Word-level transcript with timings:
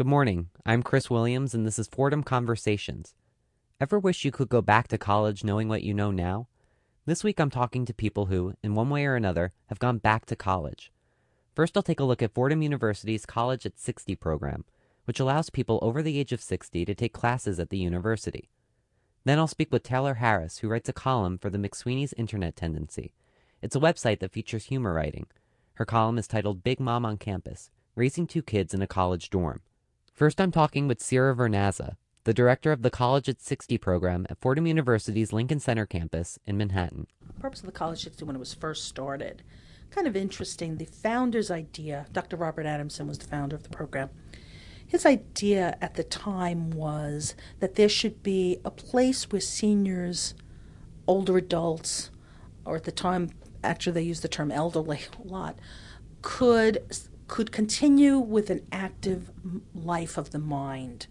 Good 0.00 0.06
morning. 0.06 0.48
I'm 0.64 0.82
Chris 0.82 1.10
Williams, 1.10 1.52
and 1.52 1.66
this 1.66 1.78
is 1.78 1.86
Fordham 1.86 2.22
Conversations. 2.22 3.12
Ever 3.78 3.98
wish 3.98 4.24
you 4.24 4.30
could 4.30 4.48
go 4.48 4.62
back 4.62 4.88
to 4.88 4.96
college 4.96 5.44
knowing 5.44 5.68
what 5.68 5.82
you 5.82 5.92
know 5.92 6.10
now? 6.10 6.48
This 7.04 7.22
week 7.22 7.38
I'm 7.38 7.50
talking 7.50 7.84
to 7.84 7.92
people 7.92 8.24
who, 8.24 8.54
in 8.62 8.74
one 8.74 8.88
way 8.88 9.04
or 9.04 9.14
another, 9.14 9.52
have 9.66 9.78
gone 9.78 9.98
back 9.98 10.24
to 10.24 10.34
college. 10.34 10.90
First, 11.54 11.76
I'll 11.76 11.82
take 11.82 12.00
a 12.00 12.04
look 12.04 12.22
at 12.22 12.32
Fordham 12.32 12.62
University's 12.62 13.26
College 13.26 13.66
at 13.66 13.78
60 13.78 14.16
program, 14.16 14.64
which 15.04 15.20
allows 15.20 15.50
people 15.50 15.78
over 15.82 16.00
the 16.02 16.18
age 16.18 16.32
of 16.32 16.40
60 16.40 16.86
to 16.86 16.94
take 16.94 17.12
classes 17.12 17.60
at 17.60 17.68
the 17.68 17.76
university. 17.76 18.48
Then 19.26 19.38
I'll 19.38 19.46
speak 19.46 19.70
with 19.70 19.82
Taylor 19.82 20.14
Harris, 20.14 20.60
who 20.60 20.68
writes 20.68 20.88
a 20.88 20.94
column 20.94 21.36
for 21.36 21.50
the 21.50 21.58
McSweeney's 21.58 22.14
Internet 22.14 22.56
Tendency. 22.56 23.12
It's 23.60 23.76
a 23.76 23.80
website 23.80 24.20
that 24.20 24.32
features 24.32 24.64
humor 24.64 24.94
writing. 24.94 25.26
Her 25.74 25.84
column 25.84 26.16
is 26.16 26.26
titled 26.26 26.64
Big 26.64 26.80
Mom 26.80 27.04
on 27.04 27.18
Campus 27.18 27.70
Raising 27.94 28.26
Two 28.26 28.40
Kids 28.40 28.72
in 28.72 28.80
a 28.80 28.86
College 28.86 29.28
Dorm. 29.28 29.60
First, 30.20 30.38
I'm 30.38 30.52
talking 30.52 30.86
with 30.86 31.00
Sierra 31.00 31.34
Vernaza, 31.34 31.96
the 32.24 32.34
director 32.34 32.72
of 32.72 32.82
the 32.82 32.90
College 32.90 33.26
at 33.30 33.40
60 33.40 33.78
program 33.78 34.26
at 34.28 34.38
Fordham 34.38 34.66
University's 34.66 35.32
Lincoln 35.32 35.60
Center 35.60 35.86
campus 35.86 36.38
in 36.46 36.58
Manhattan. 36.58 37.06
The 37.26 37.40
purpose 37.40 37.60
of 37.60 37.64
the 37.64 37.72
College 37.72 38.00
at 38.00 38.12
60 38.12 38.26
when 38.26 38.36
it 38.36 38.38
was 38.38 38.52
first 38.52 38.84
started, 38.84 39.42
kind 39.88 40.06
of 40.06 40.14
interesting. 40.14 40.76
The 40.76 40.84
founder's 40.84 41.50
idea, 41.50 42.04
Dr. 42.12 42.36
Robert 42.36 42.66
Adamson 42.66 43.06
was 43.06 43.16
the 43.16 43.28
founder 43.28 43.56
of 43.56 43.62
the 43.62 43.70
program. 43.70 44.10
His 44.86 45.06
idea 45.06 45.78
at 45.80 45.94
the 45.94 46.04
time 46.04 46.68
was 46.68 47.34
that 47.60 47.76
there 47.76 47.88
should 47.88 48.22
be 48.22 48.58
a 48.62 48.70
place 48.70 49.24
where 49.32 49.40
seniors, 49.40 50.34
older 51.06 51.38
adults, 51.38 52.10
or 52.66 52.76
at 52.76 52.84
the 52.84 52.92
time, 52.92 53.30
actually, 53.64 53.92
they 53.94 54.02
used 54.02 54.22
the 54.22 54.28
term 54.28 54.52
elderly 54.52 55.00
a 55.18 55.26
lot, 55.26 55.58
could 56.20 56.84
could 57.30 57.52
continue 57.52 58.18
with 58.18 58.50
an 58.50 58.66
active 58.72 59.30
life 59.72 60.18
of 60.18 60.32
the 60.32 60.38
mind. 60.38 61.06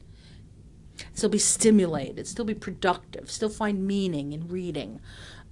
Still 1.13 1.29
be 1.29 1.39
stimulated, 1.39 2.27
still 2.27 2.43
be 2.43 2.53
productive, 2.53 3.31
still 3.31 3.47
find 3.47 3.87
meaning 3.87 4.33
in 4.33 4.49
reading. 4.49 4.99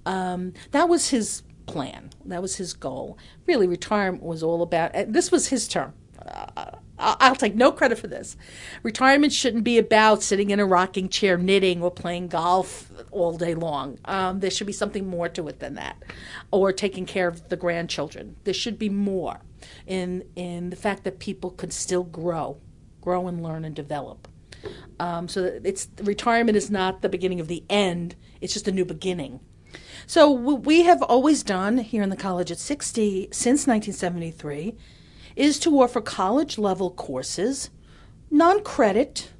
Um, 0.04 0.52
that 0.72 0.86
was 0.86 1.08
his 1.08 1.42
plan. 1.64 2.10
That 2.26 2.42
was 2.42 2.56
his 2.56 2.74
goal. 2.74 3.16
Really, 3.46 3.66
retirement 3.66 4.22
was 4.22 4.42
all 4.42 4.60
about. 4.60 4.92
This 5.08 5.32
was 5.32 5.48
his 5.48 5.66
term. 5.68 5.94
Uh, 6.20 6.72
I'll 6.98 7.34
take 7.34 7.54
no 7.54 7.72
credit 7.72 7.98
for 7.98 8.08
this. 8.08 8.36
Retirement 8.82 9.32
shouldn't 9.32 9.64
be 9.64 9.78
about 9.78 10.22
sitting 10.22 10.50
in 10.50 10.60
a 10.60 10.66
rocking 10.66 11.08
chair, 11.08 11.38
knitting, 11.38 11.82
or 11.82 11.90
playing 11.90 12.28
golf 12.28 12.92
all 13.10 13.38
day 13.38 13.54
long. 13.54 13.98
Um, 14.04 14.40
there 14.40 14.50
should 14.50 14.66
be 14.66 14.74
something 14.74 15.06
more 15.06 15.30
to 15.30 15.48
it 15.48 15.60
than 15.60 15.76
that, 15.76 16.02
or 16.50 16.74
taking 16.74 17.06
care 17.06 17.26
of 17.26 17.48
the 17.48 17.56
grandchildren. 17.56 18.36
There 18.44 18.52
should 18.52 18.78
be 18.78 18.90
more 18.90 19.40
in 19.86 20.24
in 20.36 20.70
the 20.70 20.76
fact 20.76 21.04
that 21.04 21.18
people 21.18 21.50
could 21.50 21.72
still 21.72 22.04
grow, 22.04 22.58
grow 23.00 23.28
and 23.28 23.42
learn 23.42 23.64
and 23.64 23.74
develop. 23.74 24.28
Um, 24.98 25.28
so 25.28 25.60
it's 25.64 25.88
retirement 26.02 26.56
is 26.56 26.70
not 26.70 27.02
the 27.02 27.08
beginning 27.08 27.40
of 27.40 27.48
the 27.48 27.64
end; 27.68 28.16
it's 28.40 28.52
just 28.52 28.68
a 28.68 28.72
new 28.72 28.84
beginning. 28.84 29.40
So 30.06 30.30
we 30.30 30.82
have 30.84 31.02
always 31.02 31.42
done 31.42 31.78
here 31.78 32.02
in 32.02 32.08
the 32.08 32.16
college 32.16 32.50
at 32.50 32.58
60 32.58 33.28
since 33.30 33.66
1973 33.66 34.74
is 35.36 35.58
to 35.60 35.80
offer 35.80 36.00
college 36.00 36.58
level 36.58 36.90
courses, 36.90 37.70
non 38.30 38.62
credit, 38.64 39.30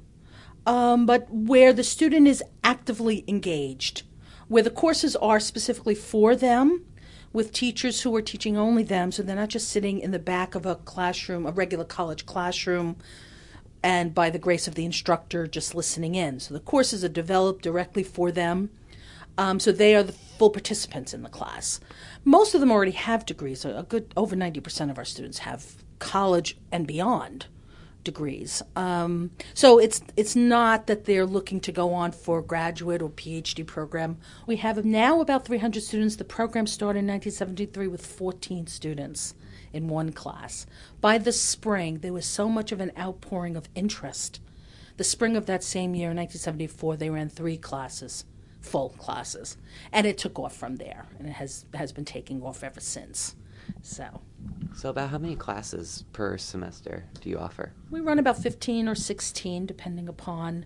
um, 0.65 1.05
but 1.05 1.27
where 1.31 1.73
the 1.73 1.83
student 1.83 2.27
is 2.27 2.43
actively 2.63 3.25
engaged, 3.27 4.03
where 4.47 4.63
the 4.63 4.69
courses 4.69 5.15
are 5.15 5.39
specifically 5.39 5.95
for 5.95 6.35
them 6.35 6.85
with 7.31 7.53
teachers 7.53 8.01
who 8.01 8.15
are 8.15 8.21
teaching 8.21 8.57
only 8.57 8.83
them, 8.83 9.11
so 9.11 9.21
they're 9.21 9.35
not 9.35 9.49
just 9.49 9.69
sitting 9.69 9.99
in 9.99 10.11
the 10.11 10.19
back 10.19 10.55
of 10.55 10.65
a 10.65 10.75
classroom, 10.75 11.45
a 11.45 11.51
regular 11.51 11.85
college 11.85 12.25
classroom, 12.25 12.95
and 13.83 14.13
by 14.13 14.29
the 14.29 14.39
grace 14.39 14.67
of 14.67 14.75
the 14.75 14.85
instructor, 14.85 15.47
just 15.47 15.75
listening 15.75 16.15
in. 16.15 16.39
So 16.39 16.53
the 16.53 16.59
courses 16.59 17.03
are 17.03 17.09
developed 17.09 17.63
directly 17.63 18.03
for 18.03 18.31
them. 18.31 18.69
Um, 19.37 19.59
so 19.59 19.71
they 19.71 19.95
are 19.95 20.03
the 20.03 20.11
full 20.11 20.49
participants 20.49 21.13
in 21.13 21.23
the 21.23 21.29
class. 21.29 21.79
Most 22.25 22.53
of 22.53 22.59
them 22.59 22.71
already 22.71 22.91
have 22.91 23.25
degrees. 23.25 23.63
A 23.63 23.85
good 23.87 24.13
over 24.17 24.35
90% 24.35 24.91
of 24.91 24.97
our 24.97 25.05
students 25.05 25.39
have 25.39 25.75
college 25.99 26.57
and 26.71 26.85
beyond 26.85 27.45
degrees. 28.03 28.61
Um, 28.75 29.31
so 29.53 29.79
it's 29.79 30.01
it's 30.15 30.35
not 30.35 30.87
that 30.87 31.05
they're 31.05 31.25
looking 31.25 31.59
to 31.61 31.71
go 31.71 31.93
on 31.93 32.11
for 32.11 32.41
graduate 32.41 33.01
or 33.01 33.09
PhD 33.09 33.65
program. 33.65 34.17
We 34.47 34.57
have 34.57 34.83
now 34.85 35.21
about 35.21 35.45
300 35.45 35.81
students. 35.83 36.15
The 36.15 36.23
program 36.23 36.67
started 36.67 36.99
in 36.99 37.07
1973 37.07 37.87
with 37.87 38.05
14 38.05 38.67
students 38.67 39.33
in 39.73 39.87
one 39.87 40.11
class. 40.11 40.65
By 41.01 41.17
the 41.17 41.31
spring, 41.31 41.99
there 41.99 42.13
was 42.13 42.25
so 42.25 42.49
much 42.49 42.71
of 42.71 42.79
an 42.79 42.91
outpouring 42.97 43.55
of 43.55 43.69
interest. 43.75 44.39
The 44.97 45.03
spring 45.03 45.37
of 45.37 45.45
that 45.45 45.63
same 45.63 45.95
year, 45.95 46.09
1974, 46.09 46.97
they 46.97 47.09
ran 47.09 47.29
three 47.29 47.57
classes, 47.57 48.25
full 48.59 48.89
classes, 48.89 49.57
and 49.93 50.05
it 50.05 50.17
took 50.17 50.37
off 50.37 50.55
from 50.55 50.75
there, 50.75 51.05
and 51.17 51.27
it 51.27 51.33
has 51.33 51.65
has 51.73 51.91
been 51.93 52.05
taking 52.05 52.41
off 52.41 52.63
ever 52.63 52.81
since. 52.81 53.35
So. 53.81 54.21
So, 54.75 54.89
about 54.89 55.09
how 55.09 55.17
many 55.17 55.35
classes 55.35 56.05
per 56.13 56.37
semester 56.37 57.05
do 57.21 57.29
you 57.29 57.37
offer? 57.37 57.73
We 57.89 57.99
run 57.99 58.19
about 58.19 58.37
15 58.37 58.87
or 58.87 58.95
16, 58.95 59.65
depending 59.65 60.07
upon 60.07 60.65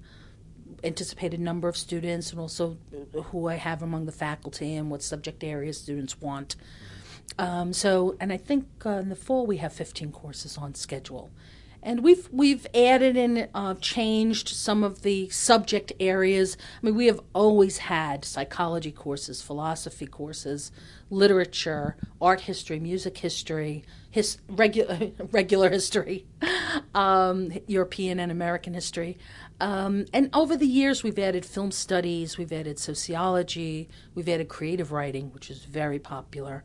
anticipated 0.84 1.40
number 1.40 1.68
of 1.68 1.78
students 1.78 2.32
and 2.32 2.40
also 2.40 2.78
who 3.26 3.48
I 3.48 3.56
have 3.56 3.82
among 3.82 4.06
the 4.06 4.12
faculty 4.12 4.76
and 4.76 4.90
what 4.90 5.02
subject 5.02 5.44
areas 5.44 5.80
students 5.80 6.20
want. 6.20 6.56
Um, 7.40 7.74
so, 7.74 8.16
and 8.20 8.32
I 8.34 8.38
think 8.38 8.68
uh, 8.86 8.90
in 8.92 9.10
the 9.10 9.16
fall 9.16 9.46
we 9.46 9.58
have 9.58 9.74
15 9.74 10.12
courses 10.12 10.58
on 10.58 10.76
schedule. 10.76 11.32
And 11.84 12.04
we've 12.04 12.30
we've 12.32 12.66
added 12.74 13.18
and 13.18 13.50
uh, 13.54 13.76
changed 13.76 14.50
some 14.50 14.84
of 14.84 15.02
the 15.02 15.30
subject 15.30 15.94
areas. 16.00 16.58
I 16.82 16.86
mean, 16.86 16.96
we 16.96 17.08
have 17.08 17.20
always 17.34 17.78
had 17.80 18.26
psychology 18.26 18.92
courses, 18.92 19.42
philosophy 19.42 20.08
courses, 20.08 20.72
literature, 21.10 21.96
art 22.22 22.42
history, 22.42 22.80
music 22.80 23.18
history, 23.18 23.84
his, 24.10 24.38
regular 24.48 25.12
regular 25.32 25.70
history, 25.70 26.26
um, 26.96 27.52
European 27.68 28.20
and 28.20 28.32
American 28.32 28.74
history. 28.74 29.18
Um, 29.60 30.06
and 30.14 30.30
over 30.34 30.58
the 30.58 30.68
years, 30.68 31.04
we've 31.04 31.20
added 31.20 31.46
film 31.46 31.72
studies, 31.72 32.38
we've 32.38 32.52
added 32.52 32.80
sociology, 32.80 33.90
we've 34.16 34.28
added 34.30 34.50
creative 34.50 34.92
writing, 34.92 35.32
which 35.34 35.50
is 35.50 35.66
very 35.66 36.00
popular. 36.00 36.64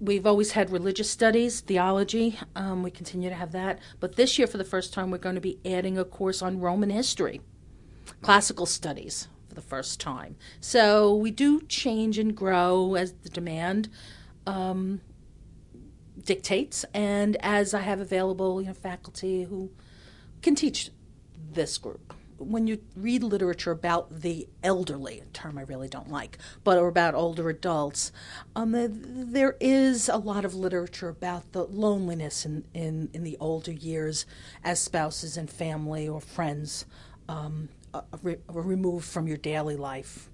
We've 0.00 0.26
always 0.26 0.52
had 0.52 0.70
religious 0.70 1.10
studies, 1.10 1.60
theology. 1.60 2.38
Um, 2.56 2.82
we 2.82 2.90
continue 2.90 3.28
to 3.28 3.34
have 3.34 3.52
that. 3.52 3.78
But 4.00 4.16
this 4.16 4.38
year, 4.38 4.46
for 4.46 4.58
the 4.58 4.64
first 4.64 4.92
time, 4.92 5.10
we're 5.10 5.18
going 5.18 5.34
to 5.34 5.40
be 5.40 5.58
adding 5.64 5.98
a 5.98 6.04
course 6.04 6.42
on 6.42 6.60
Roman 6.60 6.90
history, 6.90 7.40
classical 8.20 8.66
studies 8.66 9.28
for 9.48 9.54
the 9.54 9.60
first 9.60 10.00
time. 10.00 10.36
So 10.60 11.14
we 11.14 11.30
do 11.30 11.60
change 11.62 12.18
and 12.18 12.36
grow 12.36 12.94
as 12.94 13.12
the 13.12 13.28
demand 13.28 13.88
um, 14.46 15.00
dictates, 16.24 16.84
and 16.94 17.36
as 17.40 17.74
I 17.74 17.80
have 17.80 18.00
available, 18.00 18.60
you 18.60 18.68
know, 18.68 18.74
faculty 18.74 19.44
who 19.44 19.70
can 20.42 20.54
teach 20.54 20.90
this 21.52 21.78
group 21.78 22.14
when 22.42 22.66
you 22.66 22.78
read 22.96 23.22
literature 23.22 23.70
about 23.70 24.20
the 24.20 24.48
elderly, 24.62 25.20
a 25.20 25.24
term 25.26 25.58
I 25.58 25.62
really 25.62 25.88
don't 25.88 26.10
like, 26.10 26.38
but 26.64 26.78
or 26.78 26.88
about 26.88 27.14
older 27.14 27.48
adults, 27.48 28.12
um, 28.56 28.72
there 28.72 29.56
is 29.60 30.08
a 30.08 30.16
lot 30.16 30.44
of 30.44 30.54
literature 30.54 31.08
about 31.08 31.52
the 31.52 31.64
loneliness 31.64 32.44
in, 32.44 32.64
in, 32.74 33.10
in 33.12 33.24
the 33.24 33.36
older 33.40 33.72
years 33.72 34.26
as 34.64 34.80
spouses 34.80 35.36
and 35.36 35.50
family 35.50 36.08
or 36.08 36.20
friends 36.20 36.86
um, 37.28 37.68
uh, 37.94 38.02
re- 38.22 38.38
removed 38.48 39.06
from 39.06 39.26
your 39.26 39.36
daily 39.36 39.76
life. 39.76 40.28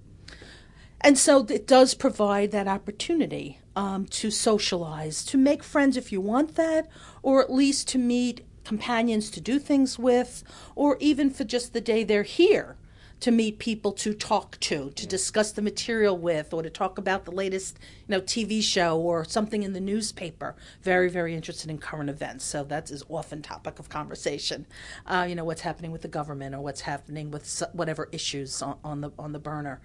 And 1.01 1.17
so 1.17 1.45
it 1.49 1.65
does 1.65 1.93
provide 1.93 2.51
that 2.51 2.67
opportunity 2.67 3.59
um, 3.75 4.05
to 4.07 4.29
socialize, 4.29 5.23
to 5.25 5.37
make 5.37 5.63
friends 5.63 5.95
if 5.95 6.11
you 6.11 6.19
want 6.19 6.55
that, 6.55 6.89
or 7.23 7.41
at 7.41 7.51
least 7.51 7.87
to 7.89 7.97
meet 7.97 8.45
companions 8.63 9.29
to 9.31 9.41
do 9.41 9.59
things 9.59 9.97
with, 9.97 10.43
or 10.75 10.97
even 10.99 11.29
for 11.29 11.43
just 11.43 11.73
the 11.73 11.81
day 11.81 12.03
they're 12.03 12.23
here 12.23 12.77
to 13.19 13.31
meet 13.31 13.59
people 13.59 13.91
to 13.91 14.13
talk 14.13 14.57
to, 14.61 14.91
to 14.91 15.05
discuss 15.05 15.51
the 15.51 15.61
material 15.61 16.17
with, 16.17 16.53
or 16.53 16.63
to 16.63 16.69
talk 16.69 16.97
about 16.97 17.25
the 17.25 17.31
latest, 17.31 17.77
you 18.07 18.15
know, 18.15 18.21
TV 18.21 18.61
show 18.63 18.99
or 18.99 19.25
something 19.25 19.63
in 19.63 19.73
the 19.73 19.81
newspaper. 19.81 20.55
Very, 20.81 21.09
very 21.09 21.35
interested 21.35 21.69
in 21.69 21.77
current 21.77 22.09
events. 22.09 22.45
So 22.45 22.63
that 22.65 22.89
is 22.89 23.03
often 23.09 23.41
topic 23.41 23.79
of 23.79 23.89
conversation. 23.89 24.65
Uh, 25.05 25.25
you 25.27 25.35
know, 25.35 25.43
what's 25.43 25.61
happening 25.61 25.91
with 25.91 26.01
the 26.01 26.07
government 26.07 26.55
or 26.55 26.61
what's 26.61 26.81
happening 26.81 27.29
with 27.31 27.63
whatever 27.73 28.07
issues 28.11 28.61
on, 28.61 28.77
on 28.83 29.01
the 29.01 29.11
on 29.19 29.33
the 29.33 29.39
burner. 29.39 29.81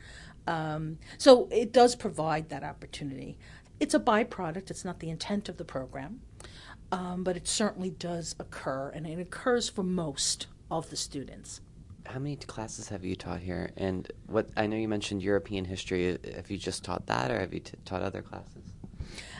Um, 0.47 0.99
so 1.19 1.49
it 1.51 1.73
does 1.73 1.97
provide 1.97 2.51
that 2.51 2.63
opportunity. 2.63 3.39
It's 3.81 3.95
a 3.95 4.01
byproduct. 4.01 4.71
It's 4.71 4.85
not 4.85 5.01
the 5.01 5.11
intent 5.11 5.49
of 5.49 5.57
the 5.57 5.65
program 5.65 6.21
um, 6.93 7.25
but 7.25 7.37
it 7.37 7.49
certainly 7.49 7.91
does 7.91 8.35
occur, 8.39 8.91
and 8.91 9.07
it 9.07 9.19
occurs 9.19 9.69
for 9.69 9.83
most 9.83 10.47
of 10.71 10.91
the 10.91 10.97
students. 10.97 11.61
How 12.07 12.19
many 12.19 12.37
classes 12.37 12.89
have 12.91 13.05
you 13.05 13.17
taught 13.17 13.41
here? 13.41 13.71
And 13.77 14.11
what 14.27 14.51
I 14.57 14.67
know 14.67 14.77
you 14.77 14.89
mentioned 14.89 15.23
European 15.23 15.65
history. 15.65 16.19
Have 16.35 16.51
you 16.51 16.59
just 16.59 16.85
taught 16.85 17.07
that, 17.07 17.31
or 17.31 17.41
have 17.41 17.55
you 17.55 17.61
t- 17.61 17.73
taught 17.85 18.03
other 18.03 18.21
classes? 18.21 18.75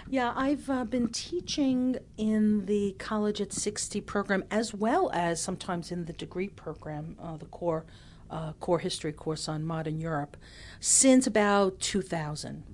Yeah, 0.09 0.33
I've 0.37 0.69
uh, 0.69 0.85
been 0.85 1.09
teaching 1.09 1.97
in 2.17 2.67
the 2.67 2.95
College 2.99 3.41
at 3.41 3.53
60 3.53 4.01
program 4.03 4.45
as 4.51 4.75
well 4.75 5.11
as 5.13 5.43
sometimes 5.43 5.91
in 5.91 6.05
the 6.05 6.13
degree 6.13 6.49
program, 6.49 7.17
uh, 7.21 7.37
the 7.37 7.47
core 7.47 7.85
uh, 8.31 8.53
core 8.55 8.79
history 8.79 9.13
course 9.13 9.49
on 9.49 9.65
modern 9.65 10.01
Europe, 10.01 10.37
since 10.81 11.27
about 11.27 11.79
2000. 11.81 12.65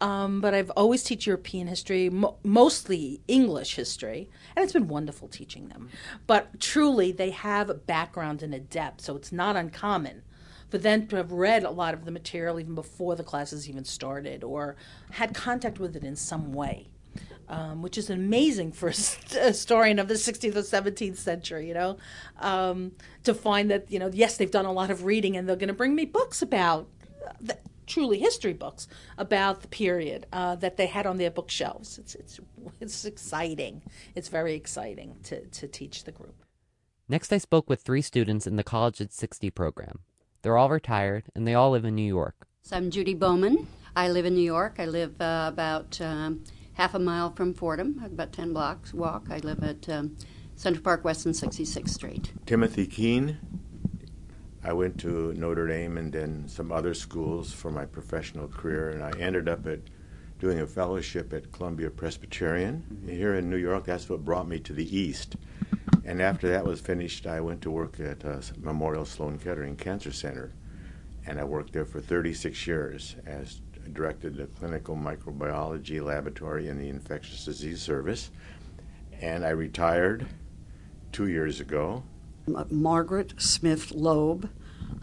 Um, 0.00 0.40
but 0.40 0.54
I've 0.54 0.70
always 0.70 1.02
taught 1.02 1.26
European 1.26 1.66
history, 1.66 2.10
mo- 2.10 2.36
mostly 2.42 3.20
English 3.28 3.76
history, 3.76 4.28
and 4.54 4.62
it's 4.62 4.72
been 4.72 4.88
wonderful 4.88 5.28
teaching 5.28 5.68
them. 5.68 5.88
But 6.26 6.60
truly, 6.60 7.12
they 7.12 7.30
have 7.30 7.70
a 7.70 7.74
background 7.74 8.42
and 8.42 8.54
a 8.54 8.60
depth, 8.60 9.02
so 9.02 9.16
it's 9.16 9.32
not 9.32 9.56
uncommon 9.56 10.22
for 10.74 10.78
them 10.78 11.06
to 11.06 11.14
have 11.14 11.30
read 11.30 11.62
a 11.62 11.70
lot 11.70 11.94
of 11.94 12.04
the 12.04 12.10
material 12.10 12.58
even 12.58 12.74
before 12.74 13.14
the 13.14 13.22
classes 13.22 13.68
even 13.68 13.84
started 13.84 14.42
or 14.42 14.74
had 15.12 15.32
contact 15.32 15.78
with 15.78 15.94
it 15.94 16.02
in 16.02 16.16
some 16.16 16.52
way. 16.52 16.88
Um, 17.46 17.82
which 17.82 17.98
is 17.98 18.08
amazing 18.08 18.72
for 18.72 18.88
a 18.88 18.92
historian 19.44 19.98
of 19.98 20.08
the 20.08 20.14
16th 20.14 20.56
or 20.56 20.62
17th 20.62 21.18
century, 21.18 21.68
you 21.68 21.74
know, 21.74 21.98
um, 22.40 22.92
to 23.22 23.34
find 23.34 23.70
that, 23.70 23.88
you 23.92 23.98
know, 23.98 24.10
yes, 24.12 24.38
they've 24.38 24.50
done 24.50 24.64
a 24.64 24.72
lot 24.72 24.90
of 24.90 25.04
reading 25.04 25.36
and 25.36 25.46
they're 25.46 25.54
going 25.54 25.68
to 25.68 25.74
bring 25.74 25.94
me 25.94 26.06
books 26.06 26.40
about 26.40 26.88
the, 27.40 27.56
truly 27.86 28.18
history 28.18 28.52
books 28.52 28.88
about 29.18 29.62
the 29.62 29.68
period 29.68 30.26
uh, 30.32 30.56
that 30.56 30.76
they 30.76 30.86
had 30.86 31.06
on 31.06 31.16
their 31.16 31.30
bookshelves. 31.30 31.98
It's, 31.98 32.14
it's, 32.14 32.40
it's 32.80 33.04
exciting. 33.04 33.82
It's 34.14 34.28
very 34.28 34.54
exciting 34.54 35.16
to, 35.24 35.46
to 35.46 35.68
teach 35.68 36.04
the 36.04 36.12
group. 36.12 36.44
Next, 37.08 37.32
I 37.32 37.38
spoke 37.38 37.68
with 37.68 37.82
three 37.82 38.02
students 38.02 38.46
in 38.46 38.56
the 38.56 38.64
College 38.64 39.00
at 39.00 39.12
60 39.12 39.50
program. 39.50 40.00
They're 40.42 40.56
all 40.56 40.70
retired 40.70 41.24
and 41.34 41.46
they 41.46 41.54
all 41.54 41.70
live 41.70 41.84
in 41.84 41.94
New 41.94 42.02
York. 42.02 42.46
So 42.62 42.76
I'm 42.76 42.90
Judy 42.90 43.14
Bowman. 43.14 43.66
I 43.94 44.08
live 44.08 44.24
in 44.24 44.34
New 44.34 44.40
York. 44.40 44.76
I 44.78 44.86
live 44.86 45.20
uh, 45.20 45.50
about 45.52 46.00
um, 46.00 46.44
half 46.74 46.94
a 46.94 46.98
mile 46.98 47.30
from 47.30 47.54
Fordham, 47.54 48.02
about 48.04 48.32
10 48.32 48.52
blocks 48.52 48.92
walk. 48.92 49.26
I 49.30 49.38
live 49.38 49.62
at 49.62 49.88
um, 49.88 50.16
Central 50.56 50.82
Park 50.82 51.04
West 51.04 51.26
and 51.26 51.34
66th 51.34 51.88
Street. 51.88 52.32
Timothy 52.46 52.86
Keene. 52.86 53.38
I 54.64 54.72
went 54.72 54.98
to 55.00 55.34
Notre 55.34 55.66
Dame 55.66 55.98
and 55.98 56.10
then 56.10 56.48
some 56.48 56.72
other 56.72 56.94
schools 56.94 57.52
for 57.52 57.70
my 57.70 57.84
professional 57.84 58.48
career, 58.48 58.90
and 58.90 59.02
I 59.02 59.10
ended 59.18 59.46
up 59.46 59.66
at 59.66 59.80
doing 60.38 60.60
a 60.60 60.66
fellowship 60.66 61.34
at 61.34 61.52
Columbia 61.52 61.90
Presbyterian 61.90 63.02
here 63.06 63.34
in 63.34 63.50
New 63.50 63.58
York. 63.58 63.84
That's 63.84 64.08
what 64.08 64.24
brought 64.24 64.48
me 64.48 64.58
to 64.60 64.72
the 64.72 64.96
East. 64.96 65.36
And 66.04 66.22
after 66.22 66.48
that 66.48 66.64
was 66.64 66.80
finished, 66.80 67.26
I 67.26 67.40
went 67.40 67.60
to 67.62 67.70
work 67.70 68.00
at 68.00 68.24
uh, 68.24 68.40
Memorial 68.58 69.04
Sloan 69.04 69.38
Kettering 69.38 69.76
Cancer 69.76 70.12
Center, 70.12 70.52
and 71.26 71.38
I 71.38 71.44
worked 71.44 71.74
there 71.74 71.84
for 71.84 72.00
36 72.00 72.66
years 72.66 73.16
as 73.26 73.60
directed 73.92 74.36
the 74.36 74.46
clinical 74.46 74.96
microbiology 74.96 76.02
laboratory 76.02 76.68
in 76.68 76.78
the 76.78 76.88
infectious 76.88 77.44
disease 77.44 77.82
service. 77.82 78.30
And 79.20 79.44
I 79.44 79.50
retired 79.50 80.26
two 81.12 81.28
years 81.28 81.60
ago. 81.60 82.02
Margaret 82.46 83.34
Smith 83.38 83.92
Loeb. 83.92 84.50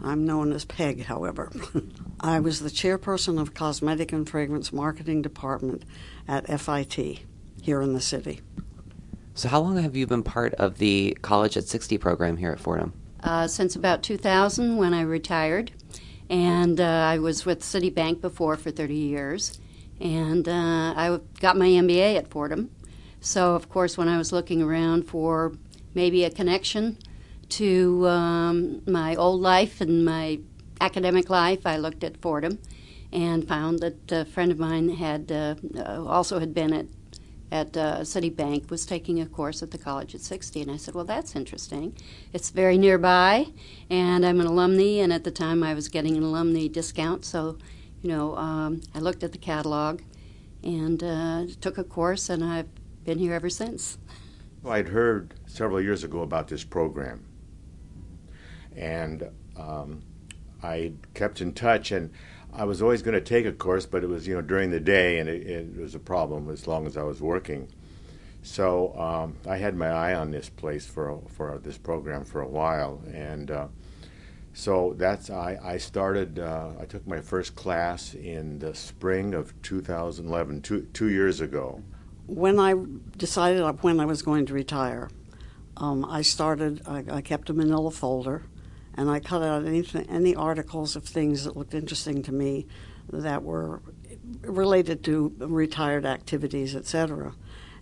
I'm 0.00 0.24
known 0.24 0.52
as 0.52 0.64
Peg, 0.64 1.04
however. 1.04 1.50
I 2.20 2.40
was 2.40 2.60
the 2.60 2.70
chairperson 2.70 3.40
of 3.40 3.54
Cosmetic 3.54 4.12
and 4.12 4.28
Fragrance 4.28 4.72
Marketing 4.72 5.22
Department 5.22 5.84
at 6.26 6.46
FIT 6.60 7.20
here 7.62 7.80
in 7.80 7.94
the 7.94 8.00
city. 8.00 8.40
So, 9.34 9.48
how 9.48 9.60
long 9.60 9.78
have 9.78 9.96
you 9.96 10.06
been 10.06 10.22
part 10.22 10.54
of 10.54 10.78
the 10.78 11.16
College 11.22 11.56
at 11.56 11.64
60 11.64 11.98
program 11.98 12.36
here 12.36 12.50
at 12.50 12.60
Fordham? 12.60 12.92
Uh, 13.22 13.46
since 13.46 13.76
about 13.76 14.02
2000 14.02 14.76
when 14.76 14.92
I 14.92 15.02
retired. 15.02 15.72
And 16.28 16.80
uh, 16.80 16.84
I 16.84 17.18
was 17.18 17.44
with 17.44 17.60
Citibank 17.60 18.20
before 18.20 18.56
for 18.56 18.70
30 18.70 18.94
years. 18.94 19.60
And 20.00 20.48
uh, 20.48 20.94
I 20.96 21.20
got 21.40 21.56
my 21.56 21.68
MBA 21.68 22.16
at 22.16 22.28
Fordham. 22.28 22.70
So, 23.20 23.54
of 23.54 23.68
course, 23.68 23.96
when 23.96 24.08
I 24.08 24.18
was 24.18 24.32
looking 24.32 24.62
around 24.62 25.04
for 25.04 25.52
maybe 25.94 26.24
a 26.24 26.30
connection 26.30 26.98
to 27.58 28.08
um, 28.08 28.82
my 28.86 29.14
old 29.16 29.40
life 29.40 29.80
and 29.80 30.04
my 30.04 30.40
academic 30.80 31.30
life, 31.30 31.66
I 31.66 31.76
looked 31.76 32.04
at 32.04 32.16
Fordham 32.20 32.58
and 33.12 33.46
found 33.46 33.80
that 33.80 34.10
a 34.10 34.24
friend 34.24 34.50
of 34.50 34.58
mine 34.58 34.88
had 34.88 35.30
uh, 35.30 35.54
also 36.06 36.38
had 36.38 36.54
been 36.54 36.72
at 36.72 36.86
at 37.52 37.76
uh, 37.76 38.00
Citibank 38.00 38.70
was 38.70 38.86
taking 38.86 39.20
a 39.20 39.26
course 39.26 39.62
at 39.62 39.70
the 39.70 39.78
college 39.78 40.14
at 40.14 40.22
60. 40.22 40.62
And 40.62 40.70
I 40.70 40.78
said, 40.78 40.94
Well, 40.94 41.04
that's 41.04 41.36
interesting. 41.36 41.94
It's 42.32 42.48
very 42.48 42.78
nearby, 42.78 43.46
and 43.90 44.24
I'm 44.24 44.40
an 44.40 44.46
alumni, 44.46 45.02
and 45.02 45.12
at 45.12 45.24
the 45.24 45.30
time 45.30 45.62
I 45.62 45.74
was 45.74 45.88
getting 45.88 46.16
an 46.16 46.22
alumni 46.22 46.66
discount. 46.66 47.26
So, 47.26 47.58
you 48.00 48.08
know, 48.08 48.34
um, 48.36 48.80
I 48.94 49.00
looked 49.00 49.22
at 49.22 49.32
the 49.32 49.38
catalog 49.38 50.00
and 50.64 51.04
uh, 51.04 51.44
took 51.60 51.76
a 51.76 51.84
course, 51.84 52.30
and 52.30 52.42
I've 52.42 52.70
been 53.04 53.18
here 53.18 53.34
ever 53.34 53.50
since. 53.50 53.98
Well, 54.62 54.72
I'd 54.72 54.88
heard 54.88 55.34
several 55.46 55.80
years 55.80 56.04
ago 56.04 56.22
about 56.22 56.48
this 56.48 56.64
program, 56.64 57.22
and 58.76 59.28
um, 59.56 60.02
I 60.62 60.92
kept 61.14 61.40
in 61.40 61.52
touch, 61.52 61.92
and 61.92 62.10
I 62.52 62.64
was 62.64 62.82
always 62.82 63.02
going 63.02 63.14
to 63.14 63.20
take 63.20 63.46
a 63.46 63.52
course, 63.52 63.86
but 63.86 64.04
it 64.04 64.08
was 64.08 64.26
you 64.26 64.34
know 64.34 64.42
during 64.42 64.70
the 64.70 64.80
day, 64.80 65.18
and 65.18 65.28
it, 65.28 65.46
it 65.46 65.76
was 65.76 65.94
a 65.94 66.00
problem 66.00 66.50
as 66.50 66.66
long 66.66 66.86
as 66.86 66.96
I 66.96 67.02
was 67.02 67.20
working. 67.20 67.68
So 68.42 68.96
um, 68.98 69.36
I 69.48 69.56
had 69.56 69.76
my 69.76 69.88
eye 69.88 70.14
on 70.14 70.30
this 70.30 70.48
place 70.48 70.86
for 70.86 71.20
for 71.28 71.58
this 71.58 71.78
program 71.78 72.24
for 72.24 72.40
a 72.40 72.48
while, 72.48 73.00
and 73.12 73.50
uh, 73.50 73.68
so 74.52 74.94
that's 74.98 75.30
I, 75.30 75.58
I 75.62 75.76
started. 75.78 76.38
Uh, 76.38 76.70
I 76.80 76.84
took 76.84 77.06
my 77.06 77.20
first 77.20 77.54
class 77.54 78.14
in 78.14 78.58
the 78.58 78.74
spring 78.74 79.34
of 79.34 79.60
2011, 79.62 80.62
two 80.62 80.82
two 80.92 81.08
years 81.08 81.40
ago. 81.40 81.82
When 82.26 82.58
I 82.58 82.74
decided 83.16 83.62
when 83.82 84.00
I 84.00 84.06
was 84.06 84.22
going 84.22 84.46
to 84.46 84.54
retire, 84.54 85.08
um, 85.76 86.04
I 86.04 86.22
started. 86.22 86.82
I, 86.86 87.04
I 87.10 87.20
kept 87.20 87.48
a 87.48 87.54
Manila 87.54 87.90
folder 87.90 88.42
and 88.94 89.10
I 89.10 89.20
cut 89.20 89.42
out 89.42 89.64
any 89.64 90.34
articles 90.34 90.96
of 90.96 91.04
things 91.04 91.44
that 91.44 91.56
looked 91.56 91.74
interesting 91.74 92.22
to 92.24 92.32
me 92.32 92.66
that 93.10 93.42
were 93.42 93.82
related 94.42 95.02
to 95.04 95.34
retired 95.38 96.06
activities, 96.06 96.76
etc. 96.76 97.34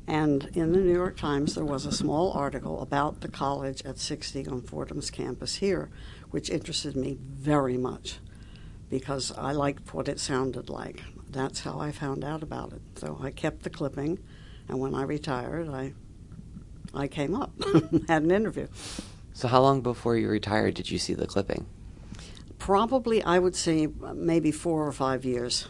And 0.06 0.50
in 0.54 0.72
the 0.72 0.78
New 0.78 0.92
York 0.92 1.16
Times, 1.16 1.54
there 1.54 1.64
was 1.64 1.86
a 1.86 1.92
small 1.92 2.32
article 2.32 2.80
about 2.80 3.20
the 3.20 3.28
college 3.28 3.82
at 3.84 3.98
60 3.98 4.46
on 4.48 4.62
Fordham's 4.62 5.10
campus 5.10 5.56
here, 5.56 5.90
which 6.30 6.50
interested 6.50 6.96
me 6.96 7.18
very 7.20 7.76
much 7.76 8.18
because 8.88 9.30
I 9.38 9.52
liked 9.52 9.94
what 9.94 10.08
it 10.08 10.18
sounded 10.18 10.68
like. 10.68 11.02
That's 11.30 11.60
how 11.60 11.78
I 11.78 11.92
found 11.92 12.24
out 12.24 12.42
about 12.42 12.72
it. 12.72 12.82
So 12.96 13.18
I 13.22 13.30
kept 13.30 13.62
the 13.62 13.70
clipping, 13.70 14.18
and 14.68 14.80
when 14.80 14.94
I 14.94 15.02
retired, 15.02 15.68
I 15.68 15.92
I 16.92 17.06
came 17.06 17.36
up, 17.36 17.52
had 18.08 18.24
an 18.24 18.32
interview. 18.32 18.66
So, 19.32 19.48
how 19.48 19.60
long 19.60 19.80
before 19.80 20.16
you 20.16 20.28
retired 20.28 20.74
did 20.74 20.90
you 20.90 20.98
see 20.98 21.14
the 21.14 21.26
clipping? 21.26 21.66
Probably, 22.58 23.22
I 23.22 23.38
would 23.38 23.56
say 23.56 23.88
maybe 24.14 24.52
four 24.52 24.86
or 24.86 24.92
five 24.92 25.24
years. 25.24 25.66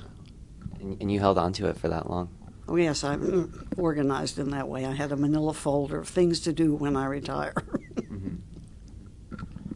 And, 0.81 1.01
and 1.01 1.13
you 1.13 1.21
held 1.21 1.39
on 1.39 1.53
to 1.55 1.67
it 1.67 1.77
for 1.77 1.89
that 1.89 2.11
long? 2.11 2.31
Oh, 2.67 2.77
yes, 2.77 3.05
I'm 3.05 3.67
organized 3.77 4.39
in 4.39 4.51
that 4.51 4.69
way. 4.69 4.87
I 4.87 4.93
had 4.93 5.13
a 5.13 5.17
manila 5.17 5.53
folder 5.53 5.99
of 5.99 6.09
things 6.09 6.41
to 6.41 6.53
do 6.53 6.75
when 6.75 6.97
I 6.97 7.07
retire. 7.07 7.53
mm-hmm. 7.95 8.37